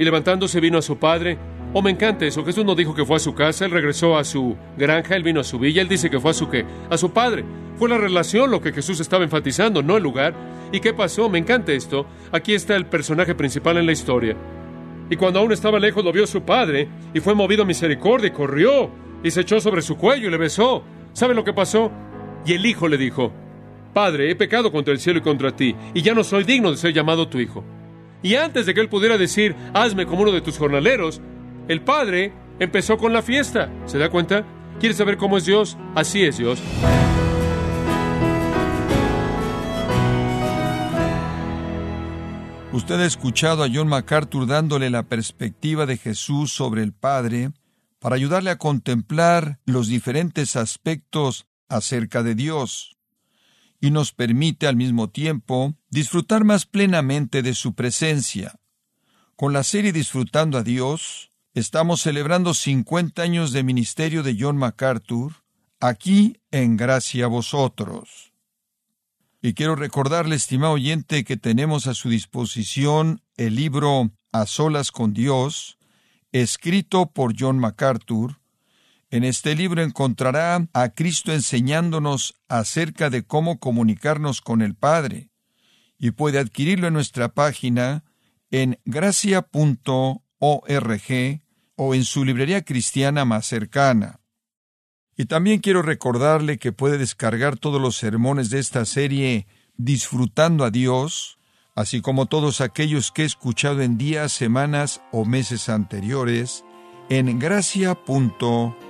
y 0.00 0.04
levantándose 0.04 0.60
vino 0.60 0.78
a 0.78 0.82
su 0.82 0.96
padre, 0.96 1.38
Oh, 1.72 1.82
me 1.82 1.90
encanta 1.90 2.26
eso. 2.26 2.44
Jesús 2.44 2.64
no 2.64 2.74
dijo 2.74 2.96
que 2.96 3.04
fue 3.04 3.14
a 3.16 3.20
su 3.20 3.32
casa, 3.32 3.64
él 3.64 3.70
regresó 3.70 4.18
a 4.18 4.24
su 4.24 4.56
granja, 4.76 5.14
él 5.14 5.22
vino 5.22 5.38
a 5.38 5.44
su 5.44 5.56
villa, 5.56 5.82
él 5.82 5.88
dice 5.88 6.10
que 6.10 6.18
fue 6.18 6.32
a 6.32 6.34
su 6.34 6.48
qué? 6.48 6.64
A 6.90 6.96
su 6.96 7.12
padre. 7.12 7.44
Fue 7.76 7.88
la 7.88 7.96
relación 7.96 8.50
lo 8.50 8.60
que 8.60 8.72
Jesús 8.72 8.98
estaba 8.98 9.22
enfatizando, 9.22 9.80
no 9.80 9.96
el 9.96 10.02
lugar. 10.02 10.34
¿Y 10.72 10.80
qué 10.80 10.92
pasó? 10.92 11.28
Me 11.28 11.38
encanta 11.38 11.70
esto. 11.70 12.06
Aquí 12.32 12.54
está 12.54 12.74
el 12.74 12.86
personaje 12.86 13.36
principal 13.36 13.76
en 13.76 13.86
la 13.86 13.92
historia. 13.92 14.36
Y 15.10 15.14
cuando 15.14 15.38
aún 15.38 15.52
estaba 15.52 15.78
lejos 15.78 16.04
lo 16.04 16.12
vio 16.12 16.26
su 16.26 16.42
padre, 16.42 16.88
y 17.14 17.20
fue 17.20 17.36
movido 17.36 17.62
a 17.62 17.66
misericordia, 17.66 18.28
y 18.28 18.32
corrió, 18.32 18.90
y 19.22 19.30
se 19.30 19.42
echó 19.42 19.60
sobre 19.60 19.82
su 19.82 19.96
cuello 19.96 20.26
y 20.26 20.30
le 20.32 20.38
besó. 20.38 20.82
¿Sabe 21.12 21.34
lo 21.34 21.44
que 21.44 21.52
pasó? 21.52 21.92
Y 22.44 22.54
el 22.54 22.66
hijo 22.66 22.88
le 22.88 22.96
dijo, 22.96 23.32
Padre, 23.94 24.28
he 24.30 24.34
pecado 24.34 24.72
contra 24.72 24.92
el 24.92 24.98
cielo 24.98 25.20
y 25.20 25.22
contra 25.22 25.54
ti, 25.54 25.76
y 25.94 26.02
ya 26.02 26.14
no 26.14 26.24
soy 26.24 26.42
digno 26.42 26.72
de 26.72 26.78
ser 26.78 26.92
llamado 26.92 27.28
tu 27.28 27.38
hijo. 27.38 27.64
Y 28.22 28.34
antes 28.34 28.66
de 28.66 28.74
que 28.74 28.80
él 28.80 28.88
pudiera 28.88 29.16
decir, 29.16 29.56
hazme 29.72 30.06
como 30.06 30.22
uno 30.22 30.32
de 30.32 30.42
tus 30.42 30.58
jornaleros, 30.58 31.20
el 31.68 31.80
Padre 31.80 32.32
empezó 32.58 32.98
con 32.98 33.12
la 33.12 33.22
fiesta. 33.22 33.70
¿Se 33.86 33.98
da 33.98 34.10
cuenta? 34.10 34.44
¿Quiere 34.78 34.94
saber 34.94 35.16
cómo 35.16 35.38
es 35.38 35.46
Dios? 35.46 35.78
Así 35.94 36.22
es 36.22 36.38
Dios. 36.38 36.60
Usted 42.72 43.00
ha 43.00 43.06
escuchado 43.06 43.64
a 43.64 43.68
John 43.72 43.88
MacArthur 43.88 44.46
dándole 44.46 44.90
la 44.90 45.02
perspectiva 45.02 45.86
de 45.86 45.96
Jesús 45.96 46.52
sobre 46.52 46.82
el 46.82 46.92
Padre 46.92 47.50
para 47.98 48.16
ayudarle 48.16 48.50
a 48.50 48.58
contemplar 48.58 49.58
los 49.64 49.88
diferentes 49.88 50.56
aspectos 50.56 51.46
acerca 51.68 52.22
de 52.22 52.34
Dios 52.34 52.99
y 53.80 53.90
nos 53.90 54.12
permite 54.12 54.66
al 54.66 54.76
mismo 54.76 55.08
tiempo 55.10 55.74
disfrutar 55.88 56.44
más 56.44 56.66
plenamente 56.66 57.42
de 57.42 57.54
su 57.54 57.74
presencia. 57.74 58.60
Con 59.36 59.52
la 59.52 59.64
serie 59.64 59.92
Disfrutando 59.92 60.58
a 60.58 60.62
Dios, 60.62 61.30
Estamos 61.52 62.00
celebrando 62.00 62.54
50 62.54 63.22
años 63.22 63.50
de 63.50 63.64
ministerio 63.64 64.22
de 64.22 64.36
John 64.38 64.56
MacArthur, 64.56 65.32
aquí 65.80 66.36
en 66.52 66.76
Gracia 66.76 67.24
a 67.24 67.28
Vosotros. 67.28 68.32
Y 69.42 69.54
quiero 69.54 69.74
recordarle, 69.74 70.36
estimado 70.36 70.74
oyente, 70.74 71.24
que 71.24 71.36
tenemos 71.36 71.88
a 71.88 71.94
su 71.94 72.08
disposición 72.08 73.20
el 73.36 73.56
libro 73.56 74.12
A 74.30 74.46
Solas 74.46 74.92
con 74.92 75.12
Dios, 75.12 75.76
escrito 76.30 77.10
por 77.10 77.34
John 77.36 77.58
MacArthur. 77.58 78.39
En 79.10 79.24
este 79.24 79.56
libro 79.56 79.82
encontrará 79.82 80.68
a 80.72 80.88
Cristo 80.90 81.32
enseñándonos 81.32 82.36
acerca 82.48 83.10
de 83.10 83.24
cómo 83.24 83.58
comunicarnos 83.58 84.40
con 84.40 84.62
el 84.62 84.76
Padre, 84.76 85.30
y 85.98 86.12
puede 86.12 86.38
adquirirlo 86.38 86.86
en 86.86 86.94
nuestra 86.94 87.34
página 87.34 88.04
en 88.50 88.78
gracia.org 88.84 90.22
o 91.76 91.94
en 91.94 92.04
su 92.04 92.24
librería 92.24 92.62
cristiana 92.64 93.24
más 93.24 93.46
cercana. 93.46 94.20
Y 95.16 95.26
también 95.26 95.60
quiero 95.60 95.82
recordarle 95.82 96.58
que 96.58 96.72
puede 96.72 96.96
descargar 96.96 97.58
todos 97.58 97.80
los 97.80 97.96
sermones 97.96 98.48
de 98.50 98.58
esta 98.60 98.84
serie 98.84 99.46
Disfrutando 99.76 100.64
a 100.64 100.70
Dios, 100.70 101.38
así 101.74 102.02
como 102.02 102.26
todos 102.26 102.60
aquellos 102.60 103.12
que 103.12 103.22
he 103.22 103.24
escuchado 103.24 103.80
en 103.80 103.96
días, 103.96 104.30
semanas 104.30 105.00
o 105.10 105.24
meses 105.24 105.70
anteriores, 105.70 106.64
en 107.08 107.38
gracia.org. 107.38 108.89